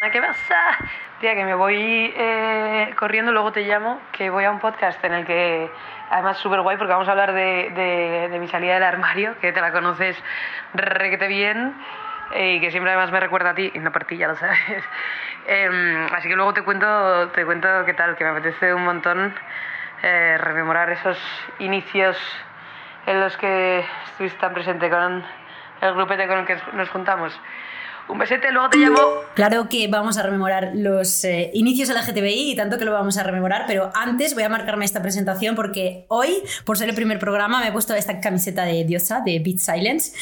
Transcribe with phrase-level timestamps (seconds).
[0.00, 0.76] ¿Qué pasa?
[1.20, 5.14] Tía, que me voy eh, corriendo, luego te llamo, que voy a un podcast en
[5.14, 5.70] el que,
[6.10, 9.50] además, súper guay, porque vamos a hablar de, de, de mi salida del armario, que
[9.52, 10.22] te la conoces
[10.74, 11.74] requete bien
[12.34, 14.36] eh, y que siempre además me recuerda a ti, y no por ti, ya lo
[14.36, 14.58] sabes.
[15.46, 19.34] Em, así que luego te cuento, te cuento qué tal, que me apetece un montón
[20.02, 21.18] eh, rememorar esos
[21.58, 22.16] inicios
[23.06, 25.24] en los que estuviste tan presente con
[25.80, 27.38] el grupete con el que nos juntamos.
[28.06, 28.98] Un besete, luego te llamo.
[29.34, 32.92] Claro que vamos a rememorar los eh, inicios de la GTBI y tanto que lo
[32.92, 36.94] vamos a rememorar, pero antes voy a marcarme esta presentación porque hoy, por ser el
[36.94, 40.12] primer programa, me he puesto esta camiseta de diosa, de Beat Silence,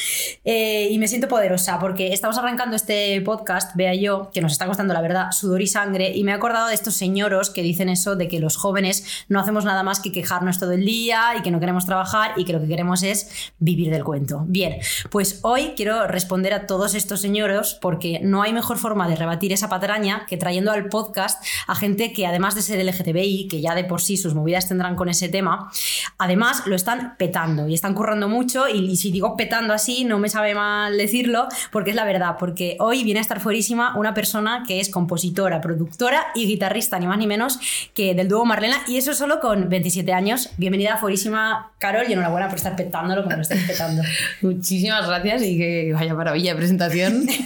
[0.45, 4.65] eh, y me siento poderosa porque estamos arrancando este podcast, vea yo, que nos está
[4.65, 7.89] costando la verdad sudor y sangre, y me he acordado de estos señoros que dicen
[7.89, 11.41] eso de que los jóvenes no hacemos nada más que quejarnos todo el día y
[11.41, 14.45] que no queremos trabajar y que lo que queremos es vivir del cuento.
[14.47, 14.77] Bien,
[15.09, 19.53] pues hoy quiero responder a todos estos señoros porque no hay mejor forma de rebatir
[19.53, 23.75] esa patraña que trayendo al podcast a gente que además de ser LGTBI, que ya
[23.75, 25.71] de por sí sus movidas tendrán con ese tema,
[26.17, 30.29] además lo están petando y están currando mucho y, si digo petando así no me
[30.29, 34.63] sabe mal decirlo porque es la verdad, porque hoy viene a estar fuerísima una persona
[34.67, 37.59] que es compositora, productora y guitarrista, ni más ni menos
[37.93, 40.49] que del dúo Marlena y eso solo con 27 años.
[40.57, 44.01] Bienvenida fuerísima Carol y enhorabuena por estar petándolo como lo estáis petando.
[44.41, 47.27] Muchísimas gracias y que vaya maravilla de presentación.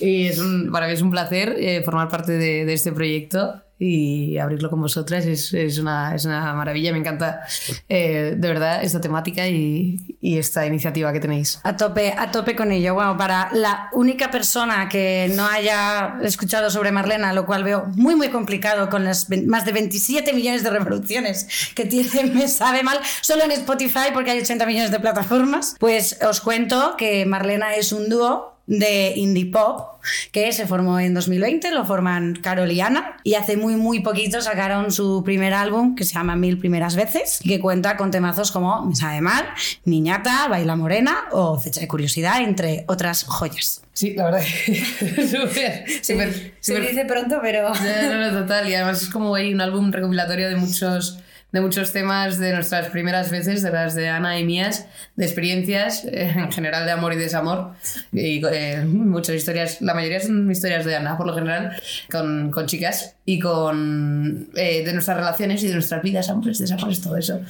[0.00, 3.63] y es un, para mí es un placer eh, formar parte de, de, este proyecto
[3.78, 6.92] y abrirlo con vosotras es, es, una, es una, maravilla.
[6.92, 7.42] Me encanta
[7.88, 11.60] eh, de verdad esta temática y, y, esta iniciativa que tenéis.
[11.64, 12.94] A tope, a tope con ello.
[12.94, 18.14] Bueno, para la única persona que no haya escuchado sobre Marlena, lo cual veo muy,
[18.14, 23.00] muy complicado con las más de 27 millones de reproducciones que tiene, me sabe mal,
[23.20, 27.92] solo en Spotify porque hay 80 millones de plataformas, pues os cuento que Marlena es
[27.92, 30.00] un dúo de indie pop
[30.32, 34.40] que se formó en 2020, lo forman Carol y Ana y hace muy muy poquito
[34.40, 38.52] sacaron su primer álbum que se llama Mil primeras veces y que cuenta con temazos
[38.52, 39.44] como Me sabe mal,
[39.84, 43.82] Niñata, Baila Morena o Fecha de curiosidad entre otras joyas.
[43.92, 44.42] Sí, la verdad.
[44.66, 47.72] súper, súper, Se dice pronto, pero...
[47.72, 48.68] no, no, total.
[48.68, 51.20] Y además es como hay un álbum recopilatorio de muchos
[51.54, 56.04] de muchos temas de nuestras primeras veces, de las de Ana y mías, de experiencias,
[56.04, 57.74] eh, en general de amor y desamor,
[58.10, 62.66] y eh, muchas historias, la mayoría son historias de Ana, por lo general, con, con
[62.66, 67.40] chicas, y con eh, de nuestras relaciones y de nuestras vidas, amores, desamores, todo eso.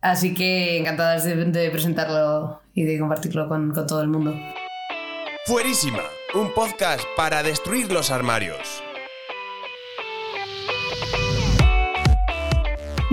[0.00, 4.34] Así que encantadas de, de presentarlo y de compartirlo con, con todo el mundo.
[5.44, 6.00] Fuerísima,
[6.32, 8.82] un podcast para destruir los armarios.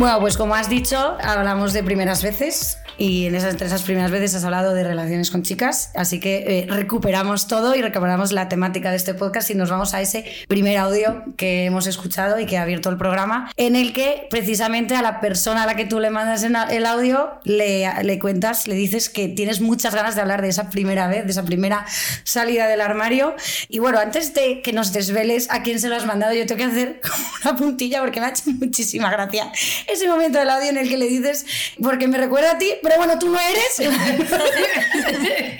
[0.01, 4.11] Bueno, pues como has dicho, hablamos de primeras veces y en esas, entre esas primeras
[4.11, 8.47] veces has hablado de relaciones con chicas, así que eh, recuperamos todo y recuperamos la
[8.47, 12.45] temática de este podcast y nos vamos a ese primer audio que hemos escuchado y
[12.45, 15.85] que ha abierto el programa, en el que precisamente a la persona a la que
[15.85, 20.21] tú le mandas el audio le, le cuentas, le dices que tienes muchas ganas de
[20.21, 21.87] hablar de esa primera vez, de esa primera
[22.23, 23.35] salida del armario.
[23.67, 26.59] Y bueno, antes de que nos desveles a quién se lo has mandado, yo tengo
[26.59, 27.01] que hacer
[27.43, 29.51] una puntilla porque me ha hecho muchísima gracia
[29.87, 31.47] ese momento del audio en el que le dices,
[31.81, 33.81] porque me recuerda a ti, pero bueno, tú no eres.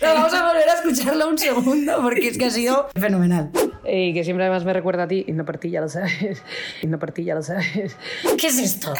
[0.00, 3.50] pero vamos a volver a escucharlo un segundo porque es que ha sido fenomenal.
[3.84, 6.42] Y que siempre además me recuerda a ti, y no por ti, ya lo sabes.
[6.82, 7.96] Y no por ti, ya lo sabes.
[8.38, 8.94] ¿Qué es esto?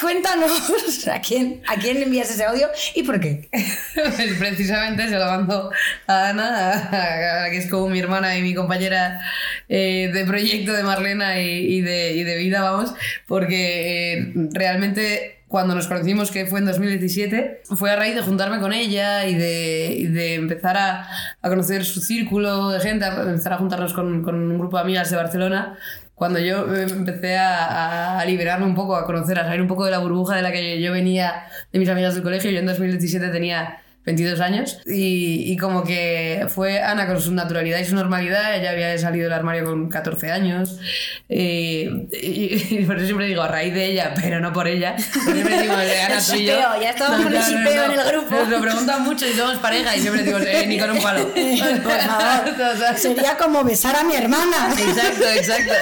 [0.00, 3.48] Cuéntanos a quién, a quién envías ese audio y por qué.
[3.94, 5.70] Pues precisamente se lo mando
[6.06, 9.20] a Ana, que es como mi hermana y mi compañera
[9.68, 12.94] eh, de proyecto de Marlena y, y, de, y de vida, vamos,
[13.26, 18.58] porque eh, realmente cuando nos conocimos, que fue en 2017, fue a raíz de juntarme
[18.58, 21.06] con ella y de, y de empezar a,
[21.42, 24.82] a, conocer su círculo de gente, a empezar a juntarnos con, con un grupo de
[24.84, 25.76] amigas de Barcelona.
[26.14, 29.90] Cuando yo empecé a, a, liberarme un poco, a conocer, a salir un poco de
[29.90, 33.28] la burbuja de la que yo venía de mis amigas del colegio, yo en 2017
[33.28, 38.56] tenía 22 años y, y, como que fue Ana con su naturalidad y su normalidad,
[38.56, 40.80] ella había salido del armario con 14 años
[41.28, 44.96] y, y, y, por eso siempre digo a raíz de ella, pero no por ella.
[44.98, 46.54] Siempre digo, Ana, tú y yo.
[46.80, 48.34] Ya estamos no, con el shipeo no, no, en el grupo.
[48.34, 51.28] Nos lo preguntan mucho y somos pareja y siempre digo, eh, ni con un palo.
[51.82, 52.96] por favor.
[52.96, 54.74] Sería como besar a mi hermana.
[54.76, 55.74] Exacto, exacto.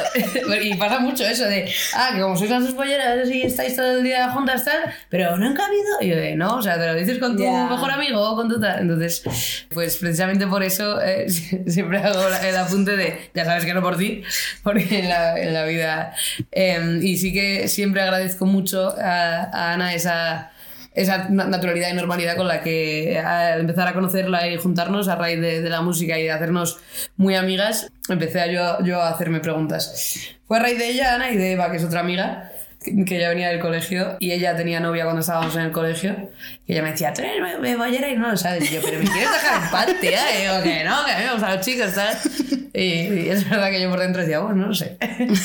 [0.61, 3.96] Y pasa mucho eso de, ah, que como sois las dos polleras y estáis todo
[3.96, 6.02] el día juntas tal, pero no han cabido.
[6.02, 7.64] Y yo de, no, o sea, te lo dices con tu yeah.
[7.64, 8.80] mejor amigo o con tu tal.
[8.80, 9.22] Entonces,
[9.72, 11.28] pues precisamente por eso eh,
[11.66, 14.22] siempre hago el apunte de, ya sabes que no por ti,
[14.62, 16.14] porque en la, en la vida.
[16.52, 20.52] Eh, y sí que siempre agradezco mucho a, a Ana esa
[20.92, 25.14] esa na- naturalidad y normalidad con la que al empezar a conocerla y juntarnos a
[25.14, 26.78] raíz de, de la música y de hacernos
[27.16, 30.34] muy amigas, empecé a yo, yo a hacerme preguntas.
[30.48, 32.50] Fue a raíz de ella, Ana, y de Eva, que es otra amiga,
[32.81, 36.31] que ya venía del colegio y ella tenía novia cuando estábamos en el colegio
[36.67, 38.71] y ella me decía, tú eres me bollera y no lo sabes.
[38.71, 40.21] Yo, pero me quieres dejar en paz, tía.
[40.35, 42.19] Y digo, que no, que a mí los chicos, ¿sabes?
[42.73, 44.97] Y es verdad que yo por dentro decía, bueno, no lo sé.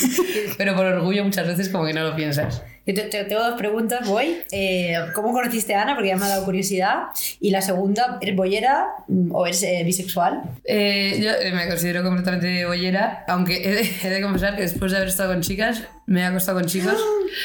[0.57, 2.63] pero por orgullo muchas veces como que no lo piensas.
[2.85, 4.37] Yo te- te- tengo dos preguntas, voy.
[4.51, 5.95] Eh, ¿Cómo conociste a Ana?
[5.95, 7.03] Porque ya me ha dado curiosidad.
[7.39, 10.43] Y la segunda, ¿eres bollera mm, o eres eh, bisexual?
[10.63, 14.91] Eh, yo eh, me considero completamente bollera, aunque he de, he de confesar que después
[14.91, 16.93] de haber estado con chicas, me he acostado con chicos.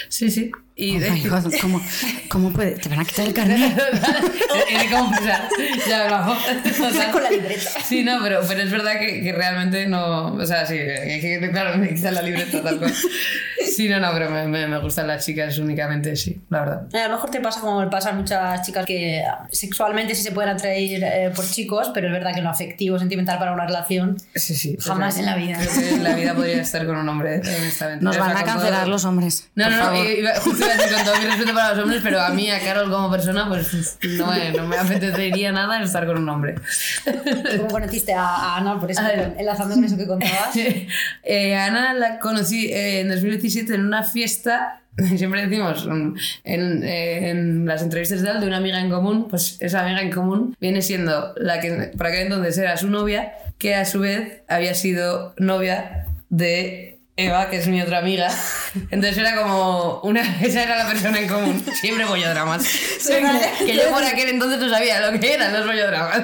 [0.09, 0.53] Sí, sí.
[0.77, 1.83] Y Oh de, my God, ¿cómo,
[2.29, 2.73] ¿Cómo puede?
[2.73, 3.77] ¿Te van a quitar el carnet?
[4.71, 5.49] he de confesar,
[5.89, 6.33] ya bravo.
[6.89, 7.71] O sea, Con la libreta.
[7.85, 10.35] Sí, no, pero, pero es verdad que, que realmente no.
[10.35, 12.95] O sea, sí, que, que, claro, me quitan la libreta tal cual.
[13.75, 16.83] Sí, no, no, pero me, me, me gustan las chicas únicamente, sí, la verdad.
[16.93, 20.33] Eh, A lo mejor te pasa como pasa a muchas chicas que sexualmente sí se
[20.33, 23.67] pueden atraer eh, por chicos, pero es verdad que en lo afectivo, sentimental para una
[23.67, 24.77] relación, Sí, sí.
[24.81, 25.59] Jamás en la vida.
[25.61, 28.05] Creo que en la vida podría estar con un hombre, honestamente.
[28.05, 29.51] Nos O sea, van a cancelar todo- los hombres.
[29.55, 30.07] No, no, no, favor.
[30.07, 32.51] iba, justo iba a decir con todo mi respeto para los hombres, pero a mí,
[32.51, 36.55] a Carol como persona, pues no me, no me apetecería nada estar con un hombre.
[37.57, 38.79] ¿cómo conociste a, a Ana?
[38.79, 39.03] Por eso,
[39.39, 40.55] enlazando con eso que contabas.
[41.23, 44.80] Eh, a Ana la conocí eh, en 2017 en una fiesta,
[45.17, 46.15] siempre decimos mm,
[46.45, 50.83] en, en las entrevistas de una amiga en común, pues esa amiga en común viene
[50.83, 55.35] siendo la que para aquel entonces era su novia, que a su vez había sido
[55.39, 58.29] novia de Eva, que es mi otra amiga.
[58.91, 61.65] Entonces era como una, esa era la persona en común.
[61.81, 62.63] Siempre bollodramas.
[63.59, 66.23] que yo por aquel entonces no sabía lo que eran los bollodramas.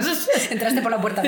[0.50, 1.22] Entraste por la puerta.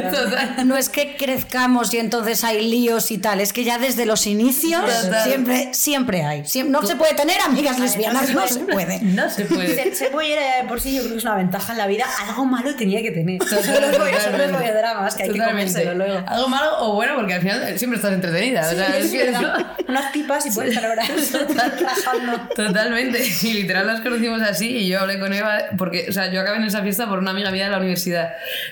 [0.64, 4.26] No es que crezcamos y entonces hay líos y tal, es que ya desde los
[4.26, 5.24] inicios Total.
[5.24, 6.42] siempre, siempre hay.
[6.42, 9.00] Siem- no se puede tener amigas lesbianas, no se puede.
[9.02, 9.74] No se puede.
[9.74, 12.04] Ser, ser bollera de por sí yo creo que es una ventaja en la vida.
[12.28, 13.38] Algo malo tenía que tener.
[13.38, 13.98] Totalmente.
[13.98, 15.94] los bollodramas que hay que Totalmente.
[15.94, 16.22] luego.
[16.26, 18.68] Algo malo o bueno, porque al final siempre estás entretenida.
[18.70, 19.57] o sea, Sí, es que.
[19.88, 22.49] Unas pipas y puedes trabajando.
[22.55, 23.20] Totalmente.
[23.43, 26.58] Y literal las conocimos así y yo hablé con Eva porque, o sea, yo acabé
[26.58, 28.31] en esa fiesta por una amiga mía de la universidad.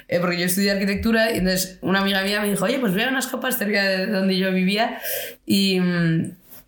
[0.09, 3.03] Eh, porque yo estudié arquitectura y entonces una amiga mía me dijo, oye, pues voy
[3.03, 4.99] a unas copas cerca de donde yo vivía
[5.45, 5.81] y...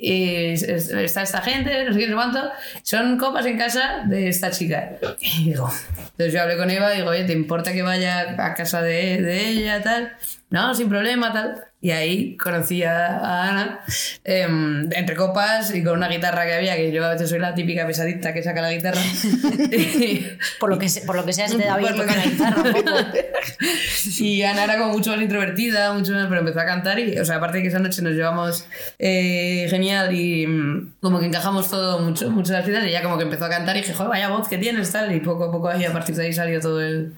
[0.01, 2.41] y es- es- está esta gente, no sé qué, no cuánto,
[2.83, 4.91] son copas en casa de esta chica.
[5.21, 5.69] Y digo,
[5.99, 9.21] entonces yo hablé con Eva y digo, oye, ¿te importa que vaya a casa de,
[9.23, 10.13] de ella, tal?
[10.51, 11.65] No, sin problema, tal.
[11.81, 13.81] Y ahí conocí a, Ana
[14.25, 17.55] em, entre copas y con una guitarra que había, que yo a veces soy la
[17.55, 19.01] típica pesadita que saca la guitarra.
[20.59, 22.63] Por lo que, por lo que sea, se te da bien tocar la que- guitarra
[22.63, 22.91] un poco.
[24.19, 27.25] y Ana era como mucho más introvertida, mucho más, pero empezó a cantar y, o
[27.25, 28.67] sea, aparte de que esa noche nos llevamos
[28.99, 33.25] eh, genial y mm, como que encajamos todo mucho, mucho las y ella como que
[33.25, 35.69] empezó a cantar y dije, joder, vaya voz que tienes, tal, y poco a poco
[35.69, 37.15] ahí a partir de ahí salió todo el,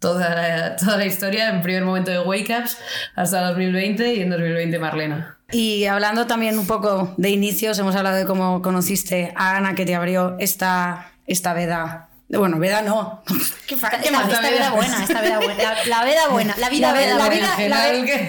[0.00, 2.76] toda, la, toda la historia, en primer momento de Wake Ups
[3.14, 5.36] hasta 2020 y en 2020 Marlena.
[5.52, 9.84] Y hablando también un poco de inicios, hemos hablado de cómo conociste a Ana que
[9.86, 12.08] te abrió esta, esta veda.
[12.28, 13.22] Bueno, veda no.
[13.66, 15.54] ¿Qué, Esta, esta vida buena, esta vida buena.
[15.62, 17.56] La, la vida buena, la vida La, ve- veda la buena.
[17.56, 17.66] vida,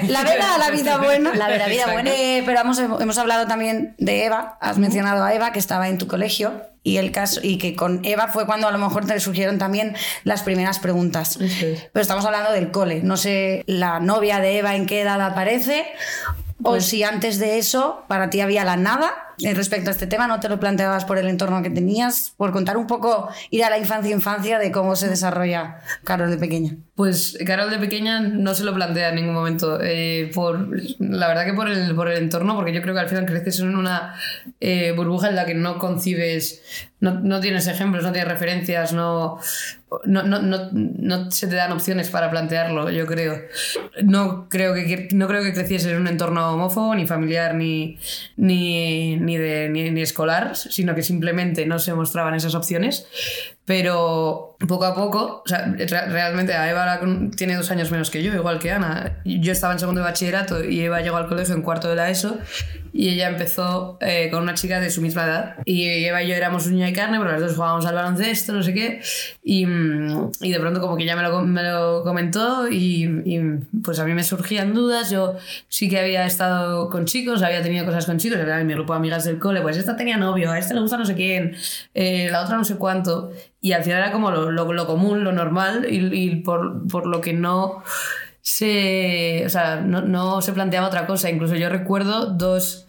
[0.10, 1.36] la, veda a la vida buena.
[1.36, 2.10] La veda, vida buena.
[2.12, 4.58] Eh, pero hemos, hemos hablado también de Eva.
[4.60, 8.04] Has mencionado a Eva que estaba en tu colegio y el caso y que con
[8.04, 11.38] Eva fue cuando a lo mejor te surgieron también las primeras preguntas.
[11.40, 13.02] Pero estamos hablando del cole.
[13.04, 15.86] No sé la novia de Eva en qué edad aparece
[16.64, 20.40] o si antes de eso para ti había la nada respecto a este tema, no
[20.40, 23.78] te lo planteabas por el entorno que tenías, por contar un poco, ir a la
[23.78, 26.78] infancia infancia de cómo se desarrolla Carol de pequeña.
[26.96, 29.80] Pues Carol de pequeña no se lo plantea en ningún momento.
[29.82, 30.70] eh, por,
[31.00, 33.60] la verdad que por el, por el entorno, porque yo creo que al final creces
[33.60, 34.16] en una
[34.60, 36.62] eh, burbuja en la que no concibes,
[37.00, 39.40] no, no tienes ejemplos, no tienes referencias, no,
[40.06, 43.42] no, no, no, no se te dan opciones para plantearlo, yo creo.
[44.04, 47.98] No creo que, no creo que creciese en un entorno homófobo, ni familiar, ni,
[48.38, 53.08] ni, ni, de, ni, ni escolar, sino que simplemente no se mostraban esas opciones.
[53.66, 57.00] Pero poco a poco, o sea, re- realmente a Eva
[57.36, 59.20] tiene dos años menos que yo, igual que Ana.
[59.24, 62.10] Yo estaba en segundo de bachillerato y Eva llegó al colegio en cuarto de la
[62.10, 62.38] ESO
[62.94, 65.56] y ella empezó eh, con una chica de su misma edad.
[65.66, 68.62] Y Eva y yo éramos uña y carne, pero las dos jugábamos al baloncesto, no
[68.64, 69.02] sé qué.
[69.44, 73.40] Y, mm, y de pronto como que ya me lo, me lo comentó y, y,
[73.84, 75.10] pues a mí me surgían dudas.
[75.12, 75.38] Yo
[75.70, 78.94] sí que había estado con chicos, había tenido cosas con chicos, era en mi grupo
[78.94, 81.56] de amigas del cole, pues esta tenía novio, a este le gusta no sé quién,
[81.94, 83.32] eh, la otra no sé cuánto.
[83.62, 87.22] Y al final era como lo, lo- común, lo normal y, y por, por lo
[87.22, 87.84] que no
[88.42, 91.30] se, o sea, no, no se planteaba otra cosa.
[91.30, 92.88] Incluso yo recuerdo dos,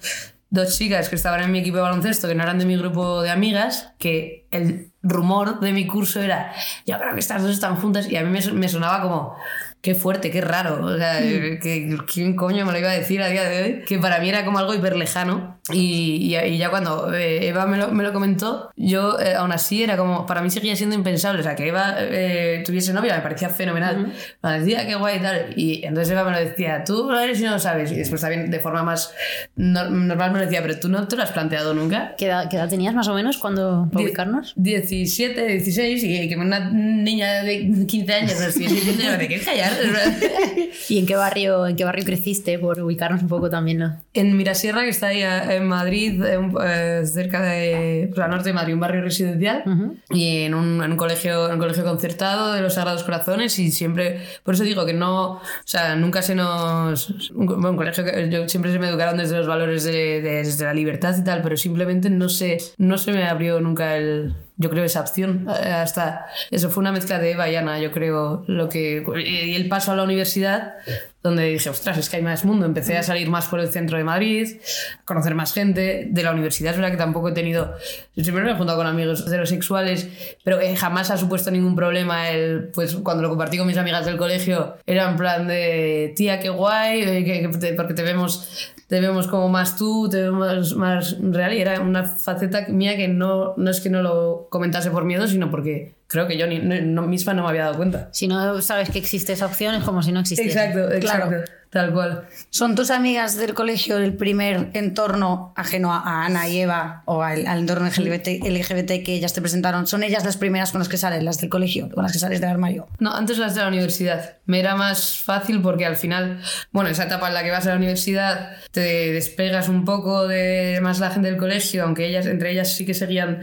[0.51, 3.23] dos chicas que estaban en mi equipo de baloncesto, que no eran de mi grupo
[3.23, 6.53] de amigas, que el rumor de mi curso era,
[6.87, 9.37] yo creo que estas dos están juntas y a mí me, me sonaba como,
[9.83, 10.85] qué fuerte, qué raro.
[10.87, 13.83] O sea, que, ¿quién coño me lo iba a decir a día de hoy?
[13.85, 15.61] Que para mí era como algo hiper lejano.
[15.73, 19.53] Y, y, y ya cuando eh, Eva me lo, me lo comentó, yo eh, aún
[19.53, 21.41] así era como, para mí seguía siendo impensable.
[21.41, 24.13] O sea, que Eva eh, tuviese novia me parecía fenomenal.
[24.43, 25.47] Me decía, qué guay y tal.
[25.57, 27.91] Y entonces Eva me lo decía, tú lo eres y no lo sabes.
[27.93, 29.13] Y después también de forma más
[29.57, 32.15] no- normal me lo decía, pero tú no te lo has planteado nunca.
[32.17, 34.53] ¿Qué edad, qué edad tenías más o menos cuando para ubicarnos?
[34.57, 39.72] 17, 16 y que una niña de 15 años me estuviese diciendo, ¿te quieres callar?
[40.89, 42.59] ¿Y en qué barrio, en qué barrio creciste?
[42.59, 44.01] Por ubicarnos un poco también, ¿no?
[44.15, 48.51] En Mirasierra, que está ahí eh, en Madrid, en, eh, cerca de, o sea, norte
[48.51, 49.63] de Madrid, un barrio residencial,
[50.11, 53.71] y en un, en un colegio, en un colegio concertado de los Sagrados Corazones, y
[53.71, 58.05] siempre, por eso digo que no, o sea, nunca se nos, un, bueno, un colegio
[58.05, 61.25] que yo siempre se me educaron desde los valores de, de- desde la libertad y
[61.25, 65.47] tal, pero simplemente no se, no se me abrió nunca el, yo creo esa opción.
[65.63, 69.55] Eh, hasta eso fue una mezcla de Eva y Ana yo creo lo que y
[69.55, 70.75] el paso a la universidad
[71.23, 73.97] donde dije ostras es que hay más mundo empecé a salir más por el centro
[73.97, 74.57] de Madrid
[75.01, 76.73] a conocer más gente de la universidad.
[76.73, 77.75] Es verdad que tampoco he tenido
[78.17, 80.09] siempre me he juntado con amigos heterosexuales
[80.45, 84.07] pero eh, jamás ha supuesto ningún problema el pues cuando lo compartí con mis amigas
[84.07, 89.27] del colegio era en plan de tía qué guay eh, porque te vemos te vemos
[89.27, 93.71] como más tú, te vemos más real y era una faceta mía que no, no
[93.71, 97.35] es que no lo comentase por miedo, sino porque creo que yo ni, no- misma
[97.35, 98.09] no me había dado cuenta.
[98.13, 100.51] Si no sabes que existe esa opción, es como si no existiese.
[100.59, 101.45] Exacto, exacto, Claro.
[101.71, 102.25] tal cual.
[102.51, 107.23] ¿Son tus amigas del colegio el primer entorno ajeno a, a Ana y Eva o
[107.23, 109.87] al, al entorno LGBT, LGBT que ellas te presentaron?
[109.87, 112.41] ¿Son ellas las primeras con las que sales, las del colegio, con las que sales
[112.43, 112.87] del armario?
[112.99, 114.37] No, antes las de la universidad.
[114.45, 116.41] Me era más fácil porque al final,
[116.73, 120.79] bueno, esa etapa en la que vas a la universidad te despegas un poco de
[120.83, 123.43] más la gente del colegio, aunque ellas, entre ellas sí que seguían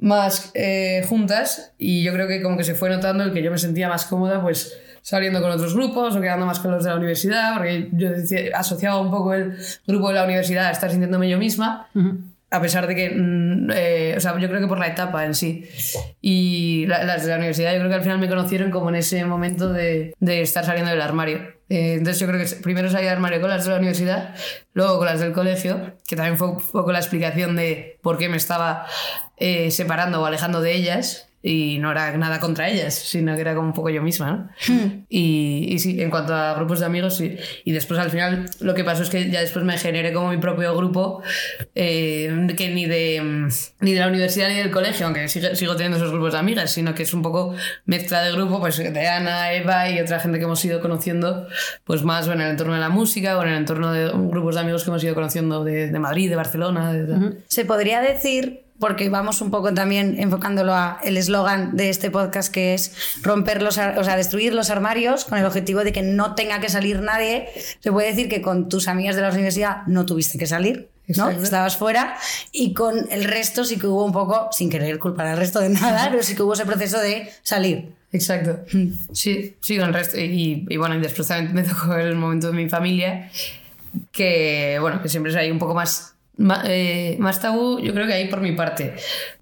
[0.00, 3.50] más eh, juntas y yo creo que como que se fue notando el que yo
[3.50, 6.90] me sentía más cómoda pues saliendo con otros grupos o quedando más con los de
[6.90, 10.90] la universidad porque yo decía- asociaba un poco el grupo de la universidad a estar
[10.90, 11.88] sintiéndome yo misma
[12.50, 15.34] a pesar de que, mm, eh, o sea, yo creo que por la etapa en
[15.34, 15.68] sí.
[16.22, 18.94] Y la- las de la universidad, yo creo que al final me conocieron como en
[18.96, 21.40] ese momento de, de estar saliendo del armario.
[21.68, 24.34] Eh, entonces yo creo que primero salí del armario con las de la universidad,
[24.72, 28.28] luego con las del colegio, que también fue un poco la explicación de por qué
[28.28, 28.86] me estaba
[29.36, 31.27] eh, separando o alejando de ellas.
[31.40, 35.04] Y no era nada contra ellas, sino que era como un poco yo misma, ¿no?
[35.08, 37.36] Y, y sí, en cuanto a grupos de amigos, sí.
[37.64, 40.38] Y después al final lo que pasó es que ya después me generé como mi
[40.38, 41.22] propio grupo,
[41.74, 43.48] eh, que ni de, mm,
[43.80, 46.72] ni de la universidad ni del colegio, aunque sigo, sigo teniendo esos grupos de amigas,
[46.72, 47.54] sino que es un poco
[47.84, 51.46] mezcla de grupo, pues de Ana, Eva y otra gente que hemos ido conociendo,
[51.84, 54.60] pues más en el entorno de la música o en el entorno de grupos de
[54.60, 56.92] amigos que hemos ido conociendo de, de Madrid, de Barcelona.
[56.92, 62.10] de- Se podría decir, porque vamos un poco también enfocándolo a el eslogan de este
[62.10, 62.92] podcast que es
[63.22, 66.68] romper los, o sea, destruir los armarios con el objetivo de que no tenga que
[66.68, 67.48] salir nadie.
[67.80, 70.88] Se puede decir que con tus amigas de la universidad no tuviste que salir.
[71.16, 71.30] ¿no?
[71.30, 72.16] Estabas fuera
[72.52, 75.70] y con el resto sí que hubo un poco, sin querer culpar al resto de
[75.70, 77.94] nada, pero sí que hubo ese proceso de salir.
[78.12, 78.60] Exacto.
[79.12, 80.18] Sí, sí, con el resto.
[80.18, 83.30] Y, y bueno, y después también me tocó el momento de mi familia,
[84.12, 88.06] que bueno, que siempre es ahí un poco más, ma- eh, más tabú, yo creo
[88.06, 88.94] que ahí por mi parte.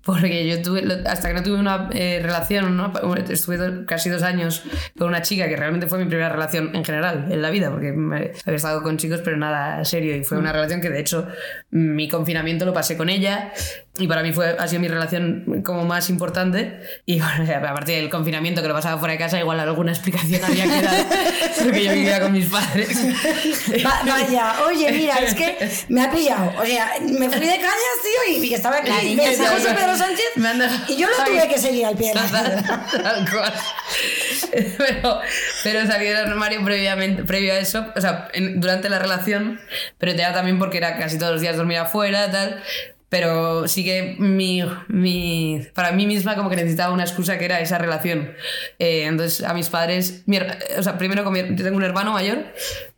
[0.07, 2.93] Porque yo tuve, hasta que no tuve una eh, relación, ¿no?
[3.29, 4.63] estuve do- casi dos años
[4.97, 7.93] con una chica que realmente fue mi primera relación en general en la vida, porque
[7.93, 10.15] me- había estado con chicos, pero nada serio.
[10.17, 11.27] Y fue una relación que de hecho
[11.71, 13.53] mi confinamiento lo pasé con ella
[13.99, 16.81] y para mí fue, ha sido mi relación como más importante.
[17.05, 20.65] Y bueno, aparte del confinamiento que lo pasaba fuera de casa, igual alguna explicación había
[20.65, 21.07] que dar,
[21.65, 22.97] porque yo vivía con mis padres.
[23.85, 25.57] Va- vaya, oye, mira, es que
[25.89, 26.53] me ha pillado.
[26.61, 28.89] O sea, me fui de cañas, tío, y estaba aquí.
[28.91, 29.31] La niña
[29.97, 32.87] Pedro Sánchez Me han dejado- y yo lo tuve que seguir al pie de la.
[33.03, 33.53] Tal cual.
[34.79, 35.21] Pero,
[35.65, 39.61] pero salí del armario previamente, previo a eso, o sea, en- durante la relación,
[39.99, 42.63] pero ya también porque era casi todos los días dormir afuera, tal.
[43.19, 47.61] Pero sí que mi, mi, para mí misma como que necesitaba una excusa que era
[47.61, 48.33] esa relación.
[48.79, 52.45] Eh, entonces a mis padres, mi o sea, primero con yo tengo un hermano mayor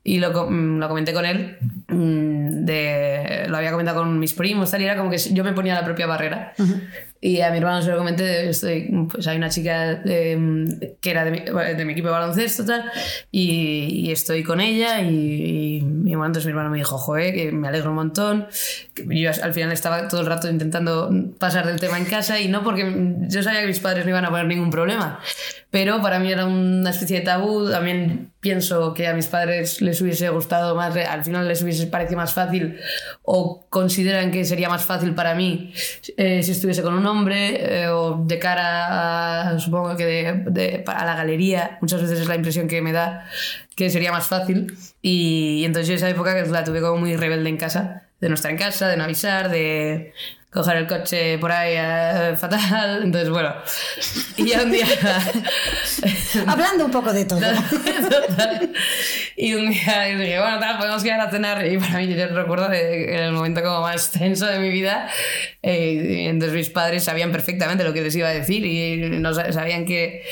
[0.02, 4.72] y lo, mm, lo comenté con él, mm, de, lo había comentado con mis primos,
[4.72, 6.52] tal, y era como que yo me ponía la propia barrera.
[7.20, 11.24] Y a mi hermano se lo comenté, estoy, pues hay una chica eh, que era
[11.24, 12.84] de mi, de mi equipo de baloncesto tal,
[13.32, 17.34] y, y estoy con ella y, y, y bueno, entonces mi hermano me dijo, joder,
[17.34, 18.46] que me alegro un montón.
[19.08, 22.62] Yo al final estaba todo el rato intentando pasar del tema en casa y no
[22.62, 25.18] porque yo sabía que mis padres no iban a poner ningún problema,
[25.70, 27.70] pero para mí era una especie de tabú.
[27.70, 32.16] También pienso que a mis padres les hubiese gustado más, al final les hubiese parecido
[32.16, 32.78] más fácil
[33.22, 35.72] o consideran que sería más fácil para mí
[36.16, 41.14] eh, si estuviese con un hombre eh, o de cara supongo que de, a la
[41.14, 41.78] galería.
[41.82, 43.26] Muchas veces es la impresión que me da
[43.76, 44.74] que sería más fácil.
[45.02, 48.34] Y, y entonces yo esa época la tuve como muy rebelde en casa, de no
[48.34, 50.12] estar en casa, de no avisar, de
[50.50, 53.02] coger el coche por ahí eh, fatal.
[53.04, 53.54] Entonces, bueno.
[54.36, 54.86] Y ya un día.
[56.46, 57.40] Hablando un poco de todo.
[59.40, 61.64] Y un día dije, bueno, tal, podemos ir a cenar.
[61.64, 65.08] Y para mí, yo recuerdo el momento como más tenso de mi vida,
[65.62, 69.52] eh, entonces mis padres sabían perfectamente lo que les iba a decir y no sa-
[69.52, 70.24] sabían que,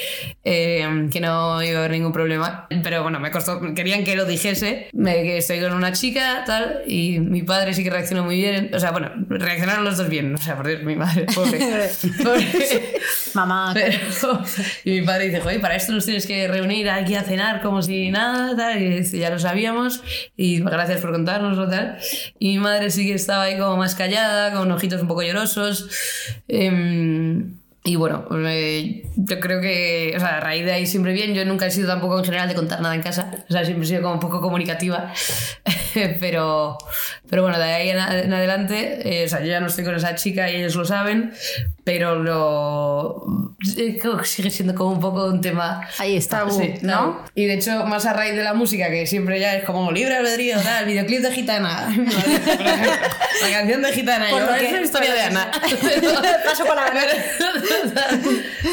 [0.42, 2.66] eh, que no iba a haber ningún problema.
[2.82, 6.82] Pero bueno, me costó, querían que lo dijese, me, que estoy con una chica, tal,
[6.86, 8.70] y mi padre sí que reaccionó muy bien.
[8.74, 10.34] O sea, bueno, reaccionaron los dos bien.
[10.34, 11.58] O sea, por Dios, mi madre, pobre.
[12.22, 12.46] Pobre.
[13.34, 14.42] Mamá, Pero-
[14.84, 17.82] y mi padre dice, joder, para esto nos tienes que reunir aquí a cenar como
[17.82, 20.02] si nada, tal, y dice, ya lo sabíamos,
[20.36, 21.98] y gracias por contárnoslo, tal.
[22.38, 25.88] Y mi madre sí que estaba ahí como más callada, con ojitos un poco llorosos.
[26.48, 27.56] em,
[27.86, 31.66] y bueno, yo creo que, o sea, a raíz de ahí siempre bien, yo nunca
[31.66, 34.02] he sido tampoco en general de contar nada en casa, o sea, siempre he sido
[34.02, 35.12] como un poco comunicativa,
[36.20, 36.78] pero,
[37.30, 40.16] pero bueno, de ahí en adelante, eh, o sea, yo ya no estoy con esa
[40.16, 41.32] chica y ellos lo saben,
[41.86, 43.54] pero lo
[44.00, 46.38] creo que sigue siendo como un poco un tema ahí está.
[46.38, 46.50] Tabú.
[46.60, 46.92] Sí, ¿no?
[47.06, 47.24] ¿no?
[47.36, 50.16] Y de hecho, más a raíz de la música, que siempre ya es como libre
[50.16, 51.86] albedrío, tal, el videoclip de Gitana.
[53.42, 55.50] la canción de Gitana, Por yo, lo es que- la historia de Ana.
[56.44, 57.02] Paso palabra.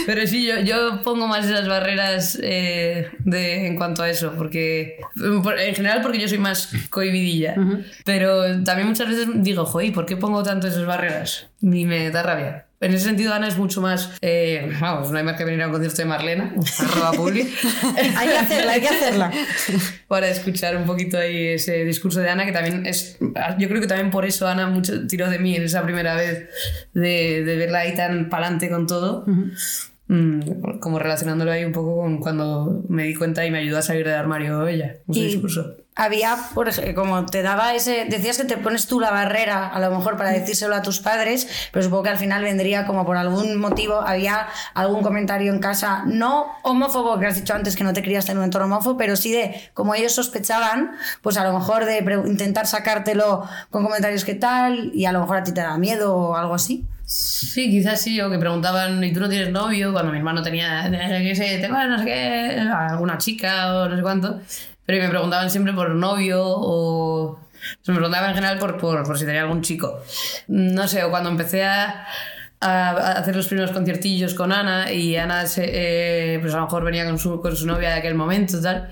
[0.07, 4.97] Pero sí, yo, yo pongo más esas barreras eh, de, en cuanto a eso, porque
[5.43, 7.53] por- en general porque yo soy más cohibidilla,
[8.05, 11.47] pero también muchas veces digo, joder, ¿por qué pongo tanto esas barreras?
[11.61, 12.65] Y me da rabia.
[12.83, 14.11] En ese sentido, Ana es mucho más.
[14.21, 17.41] eh, vamos, no hay más que venir a un concierto de Marlena, arroba publi.
[18.17, 19.31] Hay que hacerla, hay que hacerla.
[20.07, 23.17] para escuchar un poquito ahí ese discurso de Ana, que también es,
[23.57, 26.49] yo creo que también por eso Ana mucho tiró de mí en esa primera vez
[26.93, 29.25] de, de verla ahí tan palante con todo,
[30.07, 33.81] Mm, como relacionándolo ahí un poco con cuando me di cuenta y me ayudó a
[33.81, 35.77] salir del armario ella, ese Y discurso.
[35.95, 39.79] había, por ejemplo, como te daba ese, decías que te pones tú la barrera a
[39.79, 43.15] lo mejor para decírselo a tus padres, pero supongo que al final vendría como por
[43.15, 47.93] algún motivo, había algún comentario en casa, no homófobo, que has dicho antes que no
[47.93, 51.57] te criaste en un entorno homófobo, pero sí de, como ellos sospechaban, pues a lo
[51.57, 55.61] mejor de intentar sacártelo con comentarios que tal, y a lo mejor a ti te
[55.61, 56.85] da miedo o algo así.
[57.15, 59.93] Sí, quizás sí, o que preguntaban, ¿y tú no tienes novio?
[59.93, 64.01] Cuando mi hermano tenía, qué sé, tengo no sé qué, alguna chica o no sé
[64.01, 64.41] cuánto.
[64.83, 67.39] Pero me preguntaban siempre por novio o...
[67.83, 70.01] sea, me preguntaban en general por, por, por si tenía algún chico.
[70.47, 72.07] No sé, o cuando empecé a,
[72.63, 76.83] a hacer los primeros conciertillos con Ana y Ana se, eh, pues a lo mejor
[76.83, 78.89] venía con su, con su novia de aquel momento tal.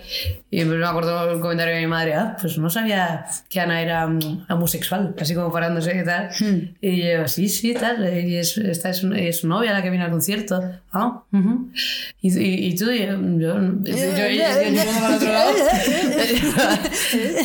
[0.50, 3.82] Y pues me acuerdo un comentario de mi madre ah pues no sabía que Ana
[3.82, 6.30] era mm, homosexual así como parándose y tal
[6.82, 10.04] y yo sí sí tal y es, esta es, es su novia la que viene
[10.06, 10.62] al concierto
[10.94, 11.70] ah ujú.
[12.22, 15.54] y, y, y tú y yo, yo, yo, otro lado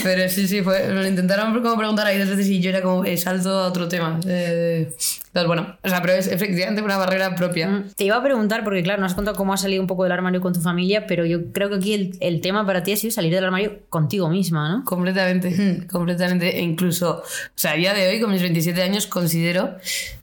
[0.03, 2.83] pero sí sí fue, me lo intentaron como preguntar ahí dos veces y yo era
[2.83, 4.89] como eh, salto a otro tema eh,
[5.27, 8.83] entonces bueno o sea pero es efectivamente una barrera propia Te iba a preguntar, porque
[8.83, 11.25] claro, nos has contado cómo has salido un poco del armario con tu familia, pero
[11.25, 14.29] yo creo que aquí el, el tema para ti ha sido salir del armario contigo
[14.29, 14.85] misma, ¿no?
[14.85, 16.59] Completamente, completamente.
[16.59, 19.77] E incluso, o sea, a día de hoy, con mis 27 años, considero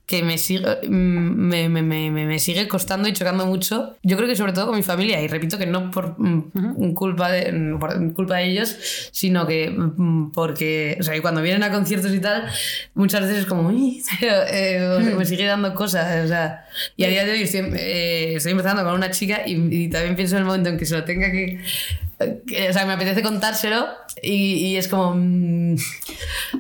[0.06, 3.96] que me sigue, me, me, me, me- me sigue costando y chocando mucho.
[4.04, 7.32] Yo creo que sobre todo con mi familia, y repito que no por mm, culpa,
[7.32, 8.76] de, mm, por culpa de ellos,
[9.12, 12.44] sino que mm, porque, o sea, cuando vienen a conciertos y tal,
[12.96, 16.26] muchas veces es como, "Uy", pero, eh, me sigue dando cosas.
[16.26, 16.66] O sea,
[16.98, 20.16] y a día de hoy estoy, eh, estoy empezando con una chica y, y también
[20.18, 21.60] pienso en el momento en que se lo tenga que,
[22.20, 23.86] o sea, me apetece contárselo
[24.22, 24.32] y,
[24.68, 25.14] y es como.
[25.16, 25.76] mm,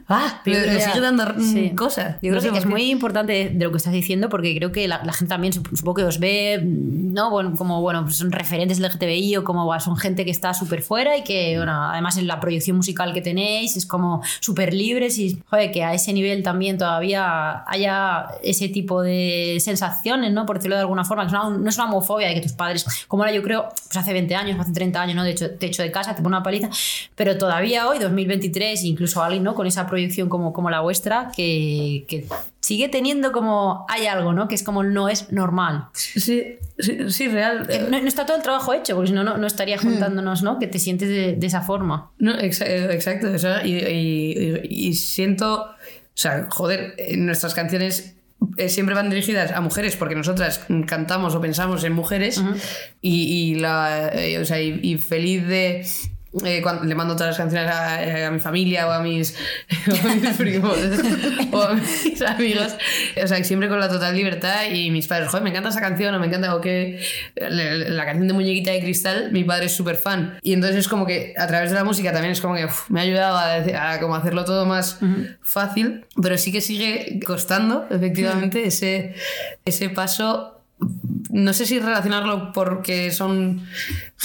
[0.09, 1.69] ah, me, me sigue dando mm, Sí.
[1.75, 2.15] cosas.
[2.21, 4.71] Yo creo No sé que es muy importante de lo que estás diciendo porque creo
[4.71, 8.17] que la, la gente también sup- supongo que os ve no bueno, como bueno pues
[8.17, 12.17] son referentes LGTBI o como son gente que está súper fuera y que bueno, además
[12.17, 16.13] en la proyección musical que tenéis es como súper libres y joder, que a ese
[16.13, 21.27] nivel también todavía haya ese tipo de sensaciones no por decirlo de alguna forma que
[21.27, 23.97] es una- no es una homofobia de que tus padres como ahora yo creo pues
[23.97, 26.35] hace 20 años hace 30 años no de hecho te echo de casa te pone
[26.35, 26.69] una paliza
[27.15, 32.05] pero todavía hoy 2023 incluso alguien no con esa proyección como, como la vuestra que,
[32.07, 32.25] que
[32.59, 37.27] sigue teniendo como hay algo no que es como no es normal Sí, sí, sí,
[37.27, 37.67] real.
[37.89, 40.59] No, no está todo el trabajo hecho porque si no no, no estaría juntándonos no
[40.59, 42.45] que te sientes de, de esa forma No, eh,
[42.91, 43.31] exacto.
[43.31, 45.63] o sea, y, y- y- y siento.
[45.63, 48.15] O sea, joder, en nuestras canciones
[48.57, 52.41] eh, siempre van dirigidas a mujeres porque nosotras cantamos o pensamos en mujeres
[53.01, 55.85] y, y la, eh, o sea, y- y feliz de
[56.43, 59.35] eh, cuando le mando todas las canciones a, eh, a mi familia o a mis,
[59.87, 60.77] o a mis primos
[61.51, 62.75] o a mis amigos.
[63.21, 64.65] O sea, siempre con la total libertad.
[64.71, 66.99] Y mis padres, joder, me encanta esa canción o me encanta o que
[67.35, 70.39] la, la canción de Muñequita de Cristal, mi padre es súper fan.
[70.41, 72.89] Y entonces es como que a través de la música también es como que uf,
[72.89, 74.99] me ha ayudado a, a como hacerlo todo más
[75.41, 79.15] fácil, pero sí que sigue costando efectivamente ese,
[79.65, 80.61] ese paso.
[81.29, 83.65] No sé si relacionarlo porque son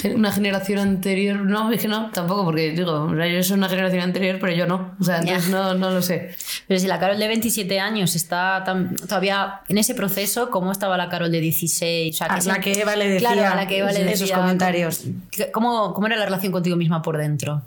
[0.14, 1.36] una generación anterior.
[1.40, 4.52] No, es que no, tampoco, porque digo, o sea, yo soy una generación anterior, pero
[4.54, 4.94] yo no.
[5.00, 6.34] O sea, entonces no, no lo sé.
[6.66, 10.96] Pero si la Carol de 27 años está tan- todavía en ese proceso, ¿cómo estaba
[10.96, 12.14] la Carol de 16?
[12.14, 14.00] O sea, A se- la que Eva le decía Claro, a la que Eva le
[14.06, 15.04] esos decía, comentarios.
[15.52, 17.62] ¿cómo, ¿Cómo era la relación contigo misma por dentro?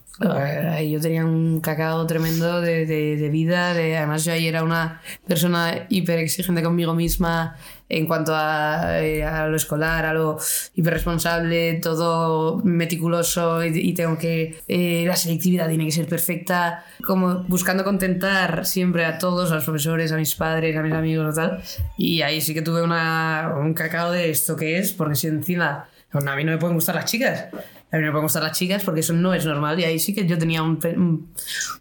[0.88, 3.74] Yo tenía un cacao tremendo de, de- de vida.
[3.74, 7.56] De, además, yo ahí era una persona hiper exigente conmigo misma
[7.89, 10.38] en cuanto a, eh, a lo escolar, a lo
[10.76, 12.21] hiperresponsable, todo
[12.64, 14.62] meticuloso y, y tengo que.
[14.68, 16.84] eh, la selectividad tiene que ser perfecta.
[17.04, 21.32] Como buscando contentar siempre a todos, a los profesores, a mis padres, a mis amigos
[21.32, 21.62] o tal.
[21.98, 25.86] Y ahí sí que tuve una, un cacao de esto que es, porque si encima.
[26.14, 27.48] bueno, a mí no me pueden gustar las chicas.
[27.94, 29.78] A mí no me pueden gustar las chicas porque eso no es normal.
[29.80, 30.80] Y ahí sí que yo tenía un.
[30.96, 31.30] un,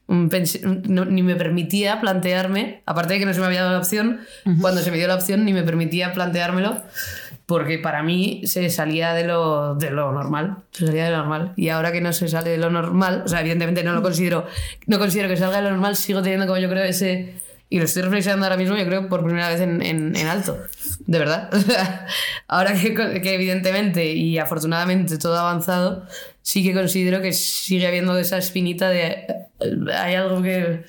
[0.08, 0.30] un
[0.64, 3.78] un- no- ni me permitía plantearme, aparte de que no se me había dado la
[3.78, 4.20] opción,
[4.60, 6.82] cuando se me dio la opción ni me permitía planteármelo
[7.50, 10.58] porque para mí se salía de lo, de lo normal.
[10.70, 11.52] Se salía de lo normal.
[11.56, 14.46] Y ahora que no se sale de lo normal, o sea, evidentemente no lo considero,
[14.86, 17.34] no considero que salga de lo normal, sigo teniendo como yo creo ese.
[17.68, 20.56] Y lo estoy reflexionando ahora mismo, yo creo, por primera vez en, en, en alto.
[21.06, 21.50] De verdad.
[22.48, 26.04] Ahora que, que evidentemente y afortunadamente todo ha avanzado,
[26.42, 29.02] sí que considero que sigue habiendo esa espinita de.
[29.02, 29.46] eh,
[29.96, 30.84] Hay algo que.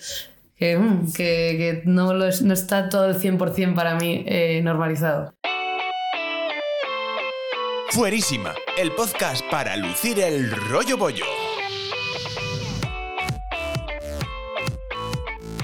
[0.57, 1.23] Que, mm, que,
[1.57, 5.33] que no, lo es- no está todo el 100% para mí eh, normalizado.
[7.91, 11.25] Fuerísima, el podcast para lucir el rollo bollo.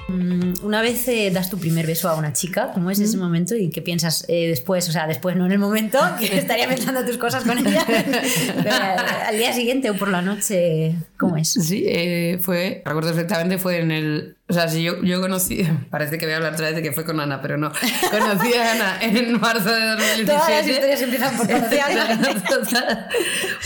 [0.09, 3.55] Mm, Una vez eh, das tu primer beso a una chica, ¿cómo es ese momento
[3.55, 4.89] y qué piensas eh, después?
[4.89, 8.75] O sea, después no en el momento, que estaría pensando tus cosas con ella, pero
[8.75, 11.53] al al día siguiente o por la noche, ¿cómo es?
[11.53, 14.37] Sí, eh, fue, recuerdo perfectamente, fue en el...
[14.49, 16.93] O sea, si yo, yo conocí, parece que voy a hablar otra vez de que
[16.93, 17.71] fue con Ana, pero no.
[18.12, 20.25] Conocí a Ana en marzo de 2017.
[20.25, 21.81] Todas las historias empiezan por conocer.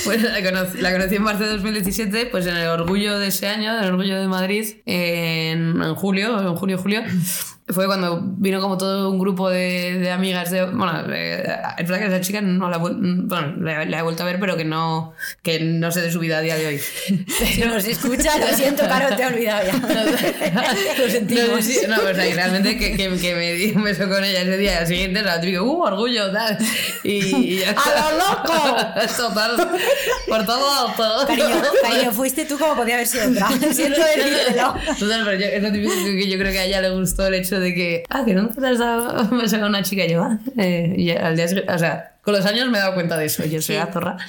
[0.03, 3.47] Pues la conocí, la conocí en marzo de 2017, pues en el orgullo de ese
[3.47, 7.03] año, en el orgullo de Madrid, en, en julio, en junio, julio.
[7.67, 10.65] Fue cuando vino como todo un grupo de, de amigas de...
[10.65, 11.43] Bueno, eh,
[11.77, 13.27] es verdad que esa chica no la, bueno,
[13.59, 16.39] la, la he vuelto a ver, pero que no, que no sé de su vida
[16.39, 16.81] a día de hoy.
[17.51, 19.73] Si nos escucha, lo siento, Caro, te he olvidado ya.
[20.97, 21.49] lo sentimos.
[21.49, 24.41] No, sí, no, pues ahí realmente que, que, que me di un beso con ella
[24.41, 26.31] ese día y al siguiente la típica, ¡uh, orgullo!
[26.31, 26.57] Tal.
[27.03, 28.75] Y, y ya ¡A lo loco!
[29.17, 29.79] Total.
[30.27, 31.27] Por todo alto.
[31.27, 33.49] Cariño, cariño, fuiste tú como podía haber sido otra.
[33.71, 34.75] Siento decírtelo.
[34.99, 37.35] Total, pero yo, es lo típico que yo creo que a ella le gustó el
[37.35, 40.05] hecho de que, ah, que nunca te has dado un beso con una chica.
[40.05, 43.17] Y yo, eh, y al día o sea, con los años me he dado cuenta
[43.17, 43.43] de eso.
[43.45, 44.17] Yo soy la zorra.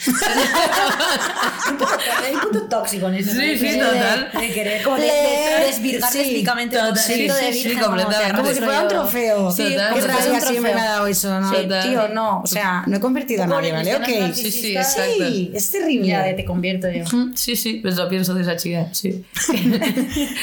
[2.25, 3.31] Hay un punto tóxico en eso.
[3.33, 4.31] Sí, sí, De- total.
[4.33, 7.97] De, querer como de, de desvirgar Sí, lésbicamente total, sí, sí, de sí, virgen, como
[7.97, 8.33] completamente.
[8.33, 9.51] te Como si fuera un trofeo.
[9.53, 9.77] Sí, total.
[9.77, 11.51] rabia Como si fuera un siempre me ha dado eso, ¿no?
[11.51, 11.89] Sí, total.
[11.89, 12.41] Tío, no.
[12.41, 13.97] O sea, no he convertido a nadie, ¿vale?
[13.97, 14.35] Ok.
[14.35, 15.27] Sí, sí, exacto.
[15.29, 16.09] Sí, es terrible.
[16.09, 17.05] Ya, de te convierto yo.
[17.35, 19.25] Sí, sí, pues lo pienso de esa chica, sí.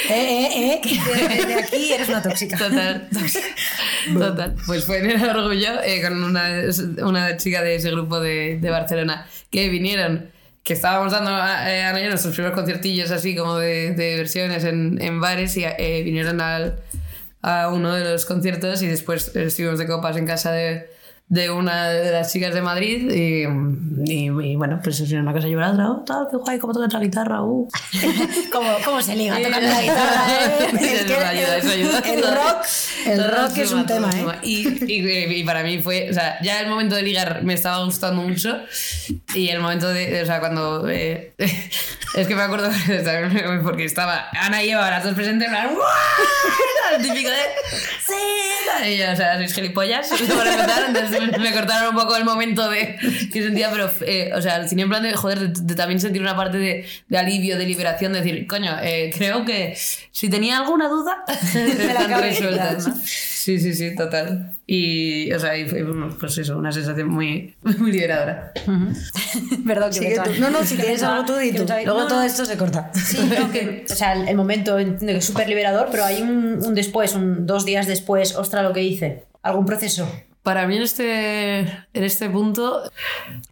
[0.09, 0.99] Eh, eh, eh.
[1.29, 2.57] Desde aquí eres una tóxica.
[2.57, 3.07] Total.
[4.17, 4.55] Total.
[4.65, 6.49] Pues fue en el orgullo eh, con una,
[7.03, 10.31] una chica de ese grupo de, Barcelona que vinieron,
[10.63, 15.19] que estábamos dando a, eh, nuestros primeros conciertillos así como de, de versiones en, en
[15.19, 16.79] bares y eh, vinieron al,
[17.41, 20.89] a uno de los conciertos y después estuvimos de copas en casa de,
[21.29, 23.43] de una de las chicas de Madrid y,
[24.11, 26.57] y, y bueno, pues es una cosa lleva a la otra, oh, tal, qué guay,
[26.57, 27.69] cómo tocas la guitarra, uh.
[28.51, 30.23] ¿Cómo, ¿Cómo se liga tocando la guitarra?
[30.27, 30.69] eh?
[30.73, 31.99] Es que ayuda, eso ayuda.
[31.99, 32.65] el rock,
[33.05, 34.19] el rock es un tema, ¿eh?
[34.19, 34.39] suma.
[34.41, 38.23] Y, y, para mí fue, o sea, ya el momento de ligar me estaba gustando
[38.23, 38.57] mucho
[39.35, 40.89] y el momento de, o sea, cuando...
[40.89, 41.35] eh,
[42.15, 42.71] es que me acuerdo
[43.63, 45.69] porque estaba Ana y Eva, las dos presentes, en plan.
[46.95, 47.37] El típico de...
[48.03, 48.87] ¡Sí!
[48.87, 52.25] Y yo, o sea, sois gilipollas para empezar, entonces me, me cortaron un poco el
[52.25, 52.97] momento de
[53.31, 55.99] que sentía, pero, eh, o sea, al cine en plan de, joder, de, de también
[55.99, 59.77] sentir una parte de, de alivio, de liberación, de decir, coño, eh, creo que
[60.11, 62.87] si tenía alguna duda, están acabo de resueltas.
[62.87, 62.95] ¿no?
[63.03, 64.53] Sí, sí, sí, total.
[64.67, 65.83] Y, o sea, y fue,
[66.19, 68.51] pues eso, una sensación muy, muy liberadora.
[69.65, 70.31] Perdón, que Sigue me tú.
[70.39, 71.73] No, no, si que tienes me algo tú di que tú.
[71.73, 72.25] me Luego no, todo no.
[72.25, 72.91] esto se corta.
[72.93, 76.21] Sí, no, que, o sea, el, el momento entiendo que es súper liberador, pero hay
[76.21, 79.23] un, un después, un dos días después, ostra lo que hice.
[79.41, 80.07] ¿Algún proceso?
[80.49, 82.81] Para mí en este, en este punto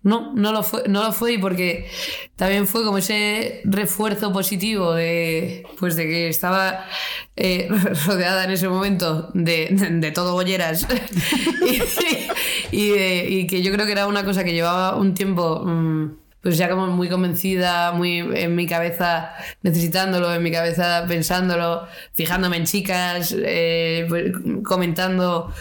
[0.01, 1.87] no, no lo, fue, no lo fue y porque
[2.35, 6.85] también fue como ese refuerzo positivo de, pues de que estaba
[7.35, 7.67] eh,
[8.07, 10.33] rodeada en ese momento de, de todo
[12.91, 15.61] de- y que yo creo que era una cosa que llevaba un tiempo...
[15.63, 19.33] mm, pues ya como muy convencida, muy en mi cabeza
[19.63, 24.31] necesitándolo, en mi cabeza pensándolo, fijándome en chicas, eh, pues,
[24.63, 25.51] comentando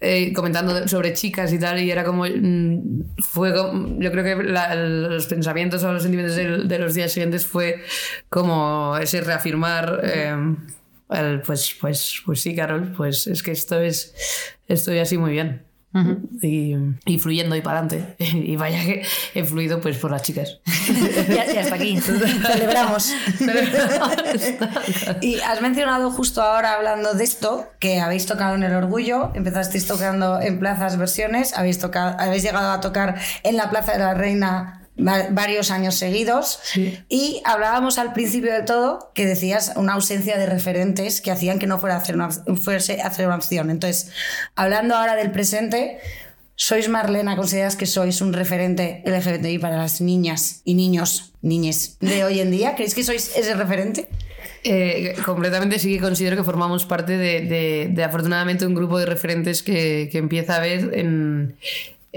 [0.00, 2.24] eh, comentando sobre chicas y tal, y era como.
[2.26, 7.12] mm, fue yo creo que la- los pensamientos o los sentimientos de, de los días
[7.12, 7.82] siguientes fue
[8.28, 10.00] como ese reafirmar.
[10.04, 10.34] eh,
[11.10, 14.14] el, pues, pues, pues sí, Carol, pues es que esto es.
[14.68, 15.62] Estoy así muy bien.
[16.42, 16.74] Y,
[17.06, 18.16] y fluyendo y para adelante.
[18.46, 20.60] Y vaya que he fluido pues por las chicas.
[21.28, 21.98] ya está aquí.
[22.00, 23.12] Celebramos.
[25.20, 29.86] Y has mencionado justo ahora hablando de esto, que habéis tocado en el orgullo, empezasteis
[29.86, 34.14] tocando en plazas versiones, habéis, tocado, habéis llegado a tocar en la Plaza de la
[34.14, 36.58] Reina varios años seguidos
[37.08, 41.66] y hablábamos al principio de todo que decías una ausencia de referentes que hacían que
[41.66, 43.70] no fuera a hacer una, fuese a hacer una opción.
[43.70, 44.10] Entonces,
[44.54, 45.98] hablando ahora del presente,
[46.54, 52.24] ¿sois Marlena, consideras que sois un referente LGBTI para las niñas y niños, niñes de
[52.24, 52.74] hoy en día?
[52.74, 54.08] ¿Creéis que sois ese referente?
[54.64, 59.06] Eh, completamente sí que considero que formamos parte de, de- de, afortunadamente un grupo de
[59.06, 61.54] referentes que, que empieza a ver en...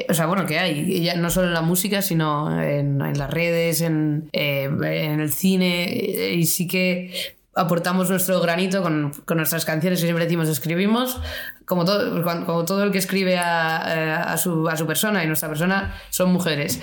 [0.08, 3.82] O sea, bueno, que hay, ya no solo en la música, sino en, las redes,
[3.82, 10.00] en, eh, en el cine, y sí que aportamos nuestro granito con, con nuestras canciones
[10.00, 11.20] que siempre decimos escribimos,
[11.66, 15.28] como todo, cuan- como todo el que escribe a, a su, a su persona, y
[15.28, 16.80] nuestra persona son mujeres.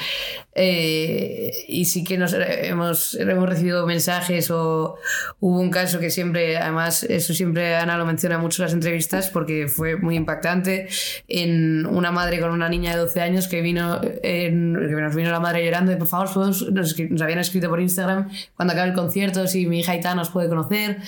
[0.59, 4.97] Eh, y sí que nos, hemos, hemos recibido mensajes o
[5.41, 9.29] hubo un caso que siempre, además, eso siempre Ana lo menciona mucho en las entrevistas
[9.29, 10.89] porque fue muy impactante,
[11.29, 15.31] en una madre con una niña de 12 años que vino, en- que nos vino
[15.31, 18.95] la madre llorando y por favor, nos, nos habían escrito por Instagram cuando acabe el
[18.95, 20.99] concierto si mi hija Ita nos puede conocer,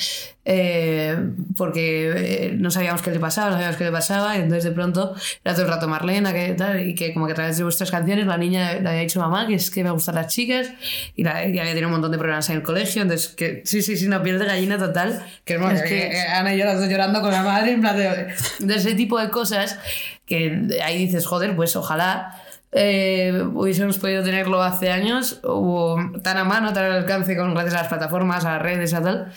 [0.44, 1.16] eh,
[1.56, 4.70] porque eh, no sabíamos qué le pasaba, no sabíamos qué le pasaba, y entonces de
[4.72, 7.64] pronto era todo el rato Marlena que tal, y que como que a través de
[7.64, 10.70] vuestras canciones la niña le había dicho mamá que es que me gustan las chicas
[11.16, 13.82] y, la, y había tenido un montón de problemas en el colegio, entonces que sí,
[13.82, 16.64] sí, sí, una piel de gallina total, que es, Es que- que Ana y yo
[16.64, 19.78] las dos llorando con la madre en plan de, de ese tipo de cosas
[20.26, 26.44] que ahí dices, joder, pues ojalá eh, hubiésemos podido tenerlo hace años o tan a
[26.44, 29.32] mano, tan al alcance con gracias a las plataformas, a las redes, a tal,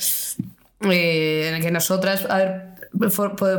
[0.89, 2.27] eh, en el que nosotras,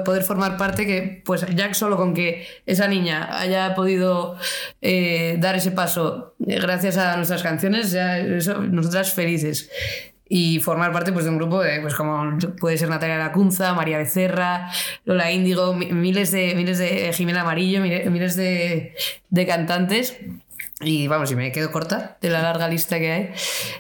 [0.05, 4.37] poder formar parte que pues ya solo con que esa niña haya podido
[4.81, 9.71] eh, dar ese paso eh, gracias a nuestras canciones ya nosotras felices
[10.35, 13.99] y formar parte pues, de un grupo de, pues, como puede ser Natalia Lacunza, María
[13.99, 14.71] Becerra,
[15.05, 18.95] Lola Índigo, mi- miles de, miles de eh, Jimena Amarillo, miles de,
[19.29, 20.17] de cantantes.
[20.81, 23.31] Y vamos, y me quedo corta de la larga lista que hay,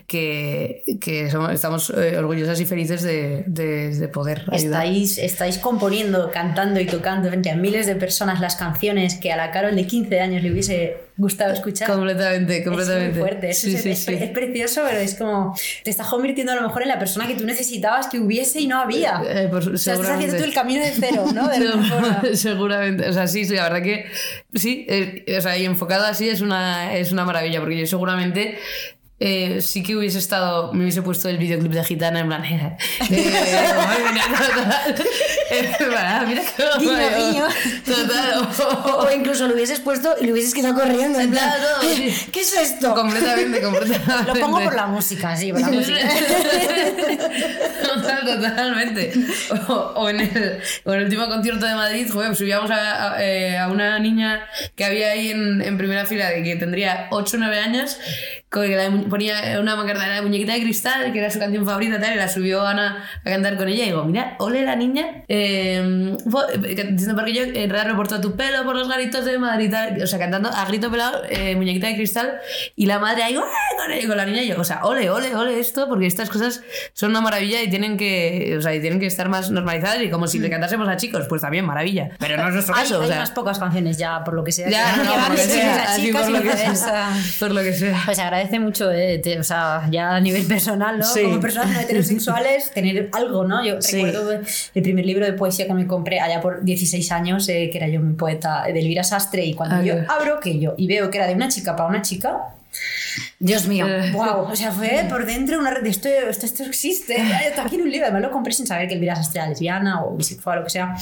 [0.07, 4.45] que, que somos- estamos eh, orgullosas y felices de, de- de poder.
[4.53, 9.37] Estáis, estáis componiendo, cantando y tocando frente a miles de personas las canciones que a
[9.37, 11.89] la Carol de 15 años le hubiese gustado escuchar.
[11.91, 13.11] Completamente, Es completamente.
[13.13, 14.15] muy fuerte, es, Sí, es- sí, es- sí.
[14.15, 17.35] es precioso, pero es como te estás convirtiendo a lo mejor en la persona que
[17.35, 19.23] tú necesitabas que hubiese y no había.
[19.29, 21.49] Eh, pues, o sea, estás haciendo tú el camino de cero, ¿no?
[21.49, 22.23] De forma.
[22.35, 24.07] Seguramente, o sea, sí, sí, la verdad que
[24.55, 28.59] sí, eh, o sea, y enfocada así es una, es una maravilla, porque yo seguramente
[29.25, 32.77] eh, sí que hubiese estado, me hubiese puesto el videoclip de Gitana en plan, eh,
[34.13, 34.97] mía, total,
[35.51, 36.43] eh, ah, mira
[36.97, 37.47] veo, guiño.
[37.87, 38.49] total,
[38.85, 41.21] O incluso lo hubieses puesto y lo hubieses quedado corriendo.
[41.21, 41.53] En plan.
[42.33, 42.95] ¿qué es esto?
[42.95, 44.25] completamente, completamente.
[44.27, 45.99] Lo pongo por la música, sí, por la música.
[47.95, 49.13] Total, totalmente.
[49.69, 53.25] O, o en el, o en el último concierto de Madrid, joder, subíamos a, a,
[53.25, 57.41] eh, a una niña que había ahí en, en primera fila, que tendría 8 o
[57.41, 57.99] 9 años,
[58.53, 62.13] que ponía una mancarta de la muñequita de cristal, que era su canción favorita, tal,
[62.13, 63.85] y la subió Ana a cantar con ella.
[63.85, 68.21] Y digo, mira, ole la niña, eh, fue- eh, diciendo porque yo enredarme por todo
[68.21, 71.57] tu pelo, por los garitos de Madrid, tal", o sea, cantando a grito pelado, eh,
[71.57, 72.33] muñequita de cristal,
[72.77, 75.35] y la madre ahí, con, ella- con la niña, y yo, o sea, ole, ole,
[75.35, 76.63] ole esto, porque estas cosas
[76.93, 80.11] son una maravilla y tienen que, o sea, y tienen que estar más normalizadas, y
[80.11, 82.11] como si le cantásemos a chicos, pues también maravilla.
[82.19, 83.17] Pero no es nuestro Hay, caso, hay o sea.
[83.17, 84.69] unas pocas canciones ya, por lo que sea.
[84.69, 87.13] Ya, que, no, por que sea, chicas por lo que sea.
[87.41, 88.03] Por lo que sea.
[88.05, 91.05] Pues agradece mucho, eh, te- o sea, ya a nivel personal, ¿no?
[91.05, 91.23] Sí.
[91.23, 93.65] Como personas no heterosexuales, tener algo, ¿no?
[93.65, 93.97] Yo Sí.
[94.03, 97.79] recuerdo el primer libro de poesía que me compré allá por 16 años, eh, que
[97.79, 100.87] era yo mi poeta de Elvira Sastre, y cuando Ah, yo abro que yo y
[100.87, 102.39] veo que era de una chica para una chica,
[103.39, 103.87] Dios mío.
[103.89, 104.11] Eh.
[104.13, 107.15] wow, o sea, fue por dentro una red de esto, esto, esto existe,
[107.49, 110.03] está aquí en un libro, además lo compré sin saber que Elvira Sastre era lesbiana
[110.05, 110.95] o bisexual o lo que sea.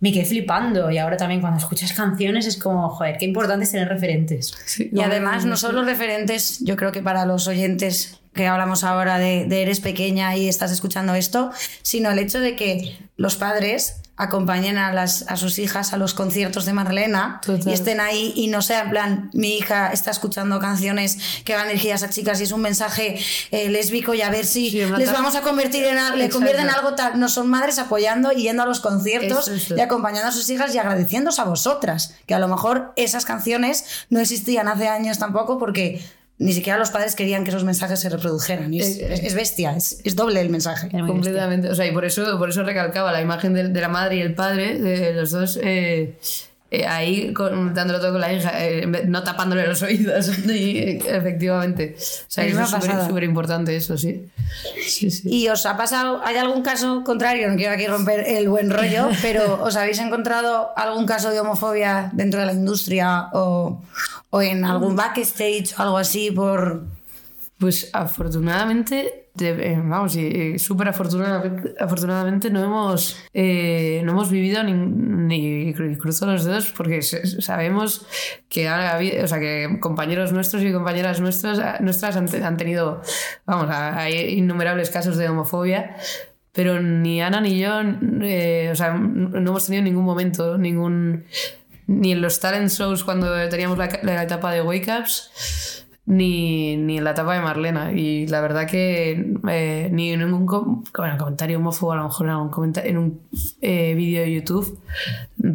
[0.00, 0.90] Me quedé flipando.
[0.90, 4.52] Y ahora también cuando escuchas canciones es como, joder, qué importante es tener referentes.
[4.78, 9.44] Y además, no solo referentes, yo creo que para los oyentes que hablamos ahora de,
[9.46, 11.50] de eres pequeña y estás escuchando esto,
[11.82, 16.12] sino el hecho de que los padres acompañen a, las, a sus hijas a los
[16.12, 17.66] conciertos de Marlena Total.
[17.70, 21.68] y estén ahí y no sea en plan, mi hija está escuchando canciones que van
[21.68, 23.18] dirigidas a chicas y es un mensaje
[23.50, 26.64] eh, lésbico y a ver si Sí, les vamos a convertir en, al- le convierten
[26.68, 27.18] en algo tal.
[27.18, 30.78] No son madres apoyando y yendo a los conciertos y acompañando a sus hijas y
[30.78, 36.04] agradeciéndose a vosotras, que a lo mejor esas canciones no existían hace años tampoco porque
[36.40, 38.72] ni siquiera los padres querían que esos mensajes se reprodujeran.
[38.74, 40.88] Y es, Eh, es- es bestia, es, es doble el mensaje.
[40.90, 41.68] Completamente.
[41.68, 44.20] O sea, y por eso, por eso recalcaba la imagen de, de la madre y
[44.22, 45.58] el padre, de los dos.
[45.62, 46.14] eh,
[46.70, 50.30] eh, ahí con- dándolo todo con la hija, eh, no tapándole los oídos.
[50.46, 51.96] Y, efectivamente.
[51.98, 54.28] O sea, Es eso una es súper- importante, eso sí.
[54.86, 55.28] Sí, sí.
[55.28, 57.48] ¿Y os ha pasado, hay algún caso contrario?
[57.50, 62.10] No quiero aquí romper el buen rollo, pero ¿os habéis encontrado algún caso de homofobia
[62.12, 63.82] dentro de la industria o,
[64.30, 66.84] o en algún backstage o algo así por...
[67.58, 74.72] Pues afortunadamente, eh, vamos, eh, súper afortunadamente, afortunadamente no hemos, eh, no hemos vivido ni,
[74.72, 78.06] ni cru- cruzo los dedos porque sabemos
[78.48, 83.02] que, o sea, que compañeros nuestros y compañeras nuestras, nuestras han, han tenido,
[83.46, 85.96] vamos, ha- hay innumerables casos de homofobia.
[86.52, 87.80] Pero ni Ana ni yo,
[88.22, 91.24] eh, o sea, no hemos tenido ningún momento, ningún.
[91.86, 96.98] Ni en los talent shows cuando teníamos la, la etapa de Wake Ups, ni, ni
[96.98, 97.92] en la etapa de Marlena.
[97.92, 102.26] Y la verdad que eh, ni en ningún com- bueno, comentario homófobo, a lo mejor
[102.26, 103.20] en, algún en un
[103.60, 104.80] eh, vídeo de YouTube,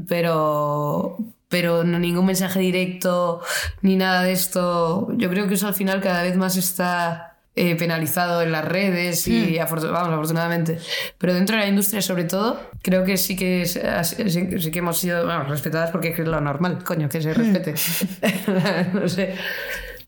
[0.08, 1.18] pero,
[1.50, 3.42] pero no ningún mensaje directo
[3.82, 5.08] ni nada de esto.
[5.18, 9.28] Yo creo que eso al final cada vez más está eh, penalizado en las redes
[9.28, 10.78] y afortu- vamos, afortunadamente.
[11.18, 14.80] Pero dentro de la industria sobre todo, creo que sí que, es- sí, sí que
[14.80, 17.74] hemos sido respetadas porque es lo normal, coño, que se respete.
[18.94, 19.36] no sé.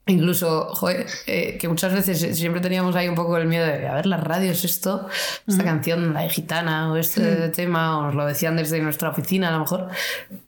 [0.07, 3.95] Incluso, joder, eh, que muchas veces siempre teníamos ahí un poco el miedo de, a
[3.95, 5.07] ver, las radios, esto,
[5.45, 9.49] esta canción, la de gitana, o este tema, o nos lo decían desde nuestra oficina
[9.49, 9.89] a lo mejor,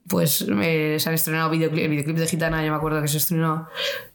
[0.07, 3.17] pues eh, se han estrenado videoclip, el videoclip de gitana, yo me acuerdo que se
[3.17, 3.67] estrenó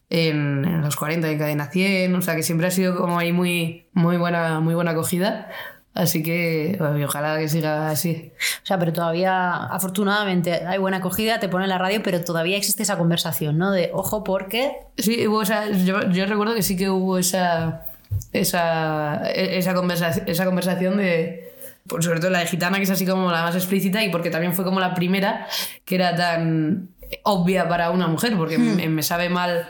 [0.09, 3.33] en, en los 40 en Cadena 100, o sea que siempre ha sido como ahí
[3.33, 5.51] muy, muy, buena, muy buena acogida.
[5.95, 8.33] Así que bueno, ojalá que siga así.
[8.63, 12.83] O sea, pero todavía, afortunadamente, hay buena acogida, te ponen la radio, pero todavía existe
[12.83, 13.71] esa conversación, ¿no?
[13.71, 14.73] De, ojo, porque...
[14.99, 17.87] Sí, hubo esa, yo, yo recuerdo que sí que hubo esa,
[18.33, 21.55] esa, esa, conversación, esa conversación de,
[22.01, 24.55] sobre todo la de Gitana, que es así como la más explícita y porque también
[24.55, 25.47] fue como la primera
[25.85, 26.89] que era tan
[27.23, 29.69] obvia para una mujer, porque me, me sabe mal.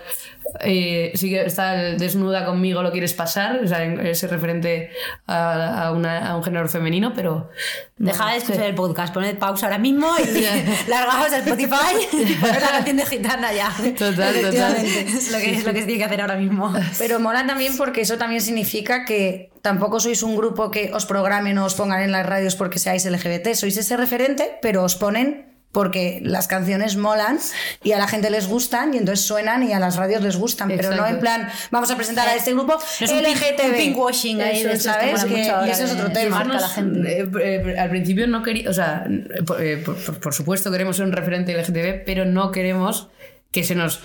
[0.61, 4.91] Eh, sí que está desnuda conmigo, lo quieres pasar, o sea, ese referente
[5.27, 7.51] a, a una- a un género femenino, pero.
[7.97, 10.41] Deja de escuchar el podcast, poned pausa ahora mismo y
[10.91, 13.71] largaos a Spotify y poned la canción de Gitana ya.
[13.97, 16.73] Total, Es lo que, es lo que se tiene que hacer ahora mismo.
[16.99, 21.57] Pero mola también porque eso también significa que tampoco sois un grupo que os programen
[21.59, 25.54] o os pongan en las radios porque seáis LGBT, sois ese referente, pero os ponen
[25.75, 27.39] porque las canciones molan
[27.83, 30.69] y a la gente les gustan y entonces suenan y a las radios les gustan,
[30.69, 33.67] pero no en plan vamos a presentar a este grupo No es LGTB.
[33.67, 35.25] un pinkwashing ahí Eso, ¿sabes?
[35.25, 36.39] Que- y ese es otro tema.
[36.45, 37.21] marca la gente.
[37.21, 39.05] Eh, eh, al principio no quería, o sea,
[39.47, 43.09] por, eh, por- por- por supuesto queremos ser un referente LGTB, pero no queremos
[43.55, 44.01] que se nos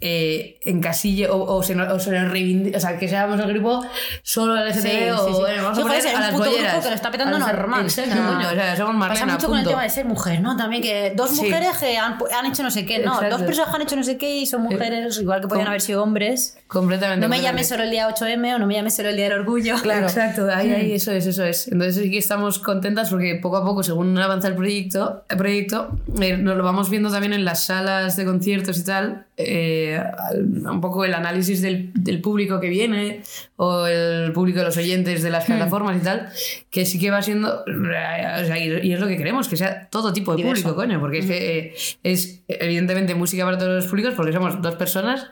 [0.00, 3.52] eh, encasille o, o se nos, o se nos reivindique, o sea, que seamos el
[3.52, 3.84] grupo
[4.22, 5.40] solo LGTB Sí, o sí, sí.
[5.40, 6.82] bueno, vamos a poner a las puto grupo bolleras.
[6.84, 7.82] que lo está petando normal.
[7.82, 9.70] Exacto, coño, o sea, somos Marlena, Pasa mucho con el punto.
[9.70, 10.56] tema de ser mujer, ¿no?
[10.56, 13.36] También que dos mujeres que han, han hecho no sé qué, no, Exacto.
[13.38, 15.70] dos personas que han hecho no sé qué y son mujeres, igual que podían Com-
[15.70, 16.56] haber sido hombres.
[16.66, 17.20] Completamente.
[17.24, 19.38] No me llames solo el día 8M o no me llames solo el día del
[19.40, 19.76] orgullo.
[19.82, 20.06] Claro.
[20.06, 21.68] Exacto, ahí, ahí, eso es, eso es.
[21.68, 25.96] Entonces sí que estamos contentas porque poco a poco, según avanza el proyecto, el proyecto
[26.20, 28.93] eh, nos lo vamos viendo también en las salas de conciertos y tal,
[29.36, 30.00] eh,
[30.34, 33.22] un poco el análisis del, del público que viene
[33.56, 36.28] o el público de los oyentes de las plataformas y tal,
[36.70, 39.56] que sí que va siendo, eh, o sea, y, y es lo que queremos, que
[39.56, 40.62] sea todo tipo de Diverso.
[40.62, 44.60] público, coño, porque es que eh, es evidentemente música para todos los públicos porque somos
[44.62, 45.26] dos personas.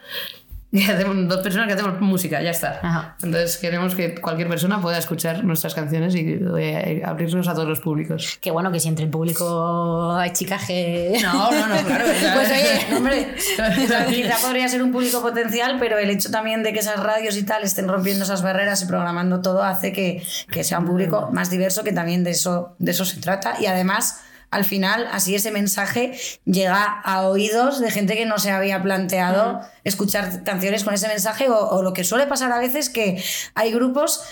[0.87, 2.81] que hacemos- dos personas que hacemos música, ya está.
[2.83, 3.17] Ajá.
[3.23, 7.81] Entonces queremos que cualquier persona pueda escuchar nuestras canciones y eh, abrirnos a todos los
[7.81, 8.39] públicos.
[8.41, 11.19] Que bueno, que si entre el público hay chicas que...
[11.23, 12.05] No, no, no, claro.
[12.35, 13.35] Pues oye, hombre,
[14.09, 17.43] quizá podría ser un público potencial, pero el hecho también de que esas radios y
[17.45, 21.51] tal estén rompiendo esas barreras y programando todo hace que, que sea un público más
[21.51, 23.55] diverso, que también de eso, de eso se trata.
[23.61, 24.23] Y además,
[24.53, 26.13] al final, así ese mensaje
[26.45, 31.49] llega a oídos de gente que no se había planteado escuchar canciones con ese mensaje
[31.49, 33.23] o, o lo que suele pasar a veces que
[33.55, 34.23] hay grupos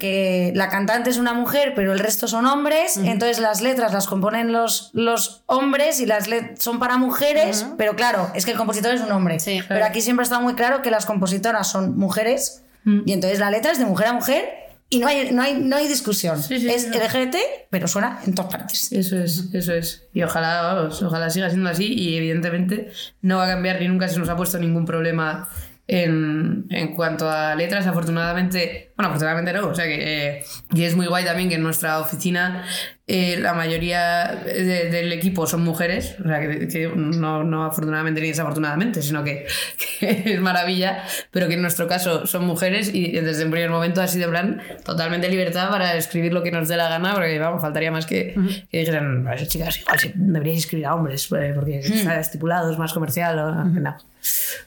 [0.00, 4.06] que la cantante es una mujer, pero el resto son hombres, entonces las letras las
[4.06, 6.28] componen los, los hombres y las
[6.58, 9.38] son para mujeres, pero claro, es que el compositor es un hombre.
[9.38, 13.50] Sí, pero aquí siempre está muy claro que las compositoras son mujeres y entonces la
[13.50, 16.42] letra es de mujer a mujer y no hay, no hay, no hay discusión.
[16.42, 16.88] Sí, sí, es.
[16.88, 17.36] LGBT,
[17.70, 18.90] pero suena en todas partes.
[18.90, 20.08] Eso es, eso es.
[20.12, 22.90] Y ojalá, vamos, ojalá siga siendo así y evidentemente
[23.22, 25.48] no va a cambiar ni nunca se nos ha puesto ningún problema
[25.86, 27.86] en, en cuanto a letras.
[27.86, 31.62] Afortunadamente, bueno, afortunadamente no, o sea que, eh, y es muy guay también que en
[31.62, 32.64] nuestra oficina
[33.12, 38.20] eh, la mayoría de- del equipo son mujeres, o sea que, que no, no afortunadamente
[38.20, 39.46] ni desafortunadamente, sino que,
[40.00, 41.02] que es maravilla,
[41.32, 44.62] pero que en nuestro caso son mujeres y desde el primer momento ha sido plan
[44.84, 48.34] totalmente libertad para escribir lo que nos dé la gana, porque vamos, faltaría más que,
[48.70, 52.78] que dijeran, "Pues, chicas, igual sí, deberíais escribir a hombres, eh, porque está estipulado, es
[52.78, 53.96] más comercial, o no.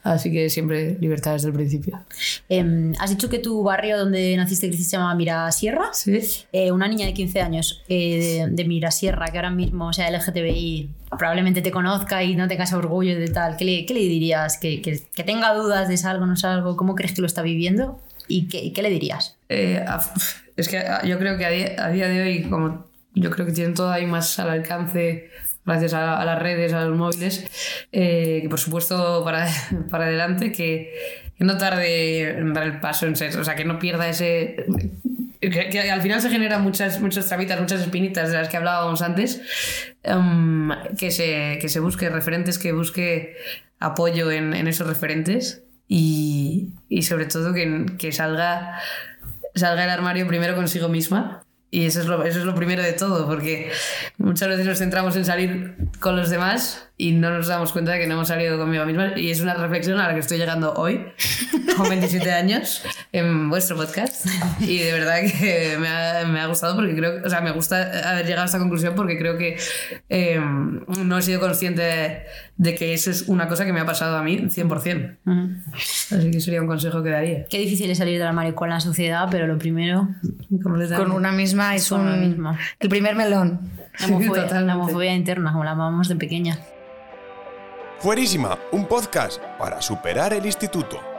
[0.04, 2.02] Así que siempre libertad desde el principio.
[2.50, 5.94] Em, has dicho que tu barrio donde naciste y creciste se llama Mirasierra.
[5.94, 6.20] Sí.
[6.52, 11.62] Eh, una niña de 15 años eh, de, Mirasierra, que ahora mismo, sea, LGTBI, probablemente
[11.62, 14.58] te conozca y no tengas orgullo de tal, ¿qué le, qué le dirías?
[14.58, 16.76] ¿Que, que, tenga dudas de es algo, no es algo?
[16.76, 18.00] ¿Cómo crees que lo está viviendo?
[18.28, 19.38] ¿Y qué, qué le dirías?
[19.50, 19.84] Eh,
[20.56, 23.46] es que a- yo creo que a día, a día de hoy, como yo creo
[23.46, 25.30] que tienen todo ahí más al alcance
[25.66, 27.46] gracias a, las redes, a los móviles,
[27.92, 29.48] eh, que por supuesto para,
[29.90, 30.94] para adelante, que,
[31.38, 34.66] que no tarde en dar el paso en ser, o sea, que no pierda ese...
[35.52, 39.02] Que, que al final se generan muchas, muchos tramitas, muchas espinitas de las que hablábamos
[39.02, 39.42] antes,
[40.04, 43.36] em, que, se, que se busque referentes, que busque
[43.80, 48.80] apoyo en, en esos referentes y, y sobre todo que, que salga
[49.56, 51.44] salga del armario primero consigo misma.
[51.70, 53.72] Y eso es, lo, eso es lo primero de todo, porque
[54.20, 58.00] muchas veces nos centramos en salir con los demás y no nos damos cuenta de
[58.00, 59.12] que no hemos salido conmigo misma.
[59.18, 61.06] Y es una reflexión a la que estoy llegando hoy,
[61.76, 62.82] con 27 años,
[63.12, 64.26] en vuestro podcast.
[64.62, 68.10] Y de verdad que me ha, me ha gustado porque creo, o sea, me gusta
[68.10, 69.58] haber llegado a esta conclusión porque creo que
[70.08, 70.40] eh,
[71.04, 72.24] no he sido consciente de,
[72.56, 75.18] de que eso es una cosa que me ha pasado a mí 100%.
[75.74, 77.46] Así que sería un consejo que daría.
[77.48, 80.08] Qué difícil es salir del armario con la sociedad, pero lo primero,
[80.64, 82.08] Con una misma es Con un...
[82.08, 82.58] una misma.
[82.80, 83.60] El primer melón.
[84.00, 86.58] la homofobia, la homofobia interna, como la llamamos de pequeña.
[88.04, 91.13] Fuerísima, un podcast para superar el instituto.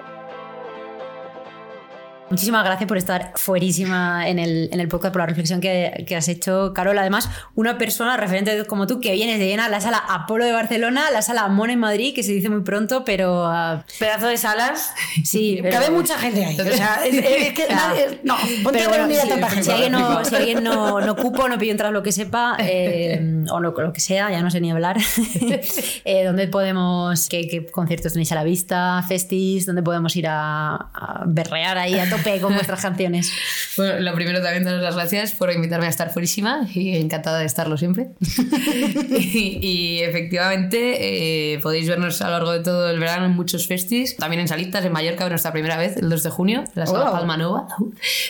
[2.30, 6.16] Muchísimas gracias por estar fuerísima en el, en el podcast, por la reflexión que, que
[6.16, 6.98] has hecho, Carol.
[6.98, 11.10] Además, una persona referente como tú que vienes de llenar la sala Apolo de Barcelona,
[11.12, 14.92] la sala Amon en Madrid, que se dice muy pronto, pero ah, Pedazo de salas.
[15.22, 15.58] sí.
[15.62, 16.58] pero- Cabe mucha gente ahí.
[16.58, 19.72] O sea, es, es que nadie- no, ponte Pero a bueno, si, tanta si gente.
[19.72, 23.60] alguien no, si alguien no, no cupo, no pidió entrar lo que sepa, eh, o
[23.60, 24.96] lo, lo que sea, ya no sé ni hablar,
[26.04, 30.74] eh, ¿dónde podemos, qué, qué conciertos tenéis a la vista, festis, dónde podemos ir a,
[30.74, 33.32] a berrear ahí a tope con vuestras canciones?
[33.76, 37.46] Bueno, lo primero también daros las gracias por invitarme a estar fuerísima y encantada de
[37.46, 38.10] estarlo siempre.
[39.18, 43.66] y, y efectivamente eh, podéis vernos a lo largo de todo el verano en muchos
[43.66, 46.86] festis, también en Salitas, en Mallorca, nuestra primera vez, el 2 de junio, en la
[46.86, 47.12] sala Oh.
[47.12, 47.66] Palma Nova.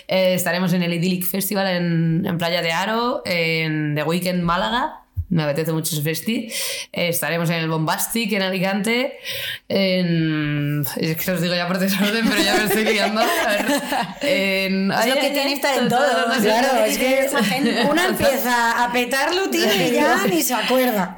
[0.09, 5.01] Eh, estaremos en el Idyllic Festival en, en Playa de Aro, en The Weekend Málaga.
[5.31, 6.49] Me apetece mucho ese festi.
[6.93, 9.15] Eh, estaremos en el Bombastic, en Alicante.
[9.67, 10.85] En...
[10.97, 13.01] Es que os digo ya por desorden, pero ya me estoy ver.
[14.21, 14.93] En...
[14.93, 16.05] Es lo que tiene estar en todo.
[16.43, 17.83] Claro, es que Esa gente.
[17.91, 21.17] una empieza a petarlo, tío, y ya ni se acuerda.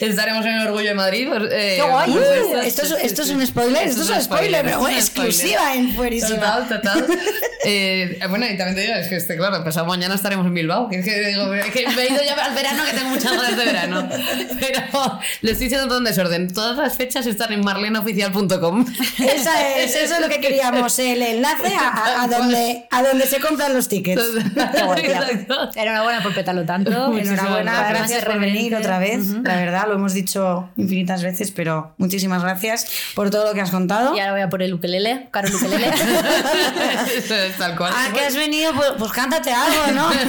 [0.00, 1.28] Estaremos en el Orgullo de Madrid.
[1.28, 2.12] pues, eh, ¡Qué guay!
[2.12, 2.48] supuesto.
[2.48, 5.92] Uh, esto, es, esto es un spoiler, esto, es un spoiler, pero bueno, exclusiva en
[5.94, 6.36] Fuerísima.
[6.36, 7.06] Total, total.
[7.64, 10.88] Eh, bueno, y también te digo, es que este, claro, pasado mañana estaremos en Bilbao.
[10.88, 13.56] Que es que digo, que me he ido ya al verano, que tengo muchas ganas
[13.56, 14.08] de verano.
[14.60, 16.52] Pero le estoy diciendo todo en desorden.
[16.52, 18.86] Todas las fechas están en marlenaoficial.com.
[19.18, 23.26] Esa es, eso es lo que queríamos, el enlace a, a- a donde, a donde
[23.26, 24.22] se compran los tickets.
[25.74, 26.90] Enhorabuena por petarlo tanto.
[27.16, 28.24] Enhorabuena, gracias.
[28.24, 29.26] por venir otra vez.
[29.42, 33.70] La verdad, lo hemos dicho infinitas veces, pero muchísimas gracias por todo lo que has
[33.70, 34.14] contado.
[34.16, 35.86] Y ahora voy a por el ukelele, Carol ukelele.
[37.16, 37.92] Eso es tal cual.
[37.94, 40.10] Ah, que has venido, pues, pues cántate algo, ¿no?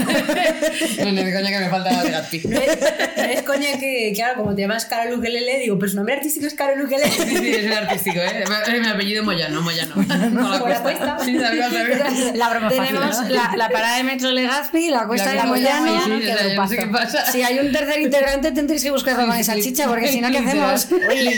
[1.04, 2.12] No, ni de coña que me falta de.
[2.12, 2.80] No es,
[3.18, 6.46] no es coña que, claro, como te llamas Carol Ukelele, digo, pero su nombre artístico
[6.48, 7.10] es Carol Ukelele.
[7.12, 8.44] Sí, sí, es un artístico, ¿eh?
[8.82, 9.94] Mi- apellido Moyano, Moyano.
[9.96, 11.18] Con la Con la cuesta.
[11.24, 11.34] Sí.
[12.36, 13.30] La broma fácil, Tenemos ¿no?
[13.30, 15.86] la, la parada de Metro Legazpi, la cuesta de La Moyano.
[16.06, 17.32] sí, sí, Qué no sé pasa.
[17.32, 20.38] Si hay un tercer integrante, tendréis que buscar con de salchicha, porque si no, ¿qué
[20.46, 20.88] hacemos?
[21.10, 21.38] Oye,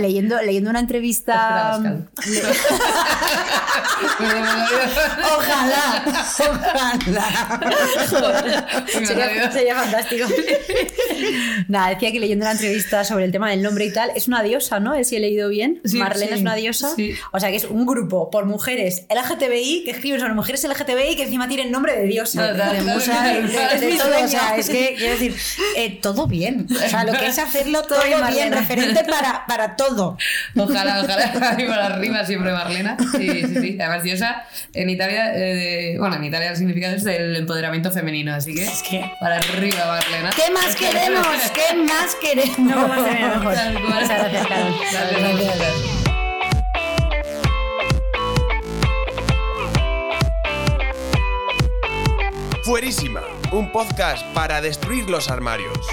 [0.00, 1.80] leyendo, leyendo una entrevista.
[4.02, 4.68] Espera,
[5.36, 6.04] Ojalá.
[9.06, 10.26] sería, sería fantástico.
[11.68, 14.42] Nada, decía que leyendo la entrevista sobre el tema del nombre y tal, es una
[14.42, 14.92] diosa, ¿no?
[15.04, 15.80] Si he leído bien.
[15.84, 16.94] Sí, Marlena sí, es una diosa.
[16.94, 17.14] sí.
[17.32, 21.24] O sea, que es un grupo por mujeres LGTBI que escriben sobre mujeres LGTBI que
[21.24, 22.52] encima tienen nombre de diosa.
[22.52, 24.24] De musa, de, de todo.
[24.24, 25.34] O sea, es que quiero decir,
[25.76, 26.66] eh, todo bien.
[26.70, 27.98] O sea, lo que es hacerlo todo
[28.30, 30.16] bien, referente para, para todo.
[30.56, 32.96] Ojalá, ojalá, arriba la arriba siempre Marlena.
[33.16, 33.76] Sí, sí, sí.
[33.80, 34.44] Además, diosa
[34.74, 38.82] en Italia, eh, bueno, en Italia el significado es del empoderamiento femenino, así que, Es
[38.82, 40.30] que- para arriba Marlena.
[40.34, 41.26] ¿Qué más queremos?
[41.54, 42.58] ¿Qué más queremos?
[42.58, 43.82] No podemos tener mejor.
[43.82, 44.74] Muchas gracias, Carol.
[44.80, 45.96] Gracias, gracias.
[52.64, 53.22] Fuerísima,
[53.52, 55.86] un podcast para destruir los armarios.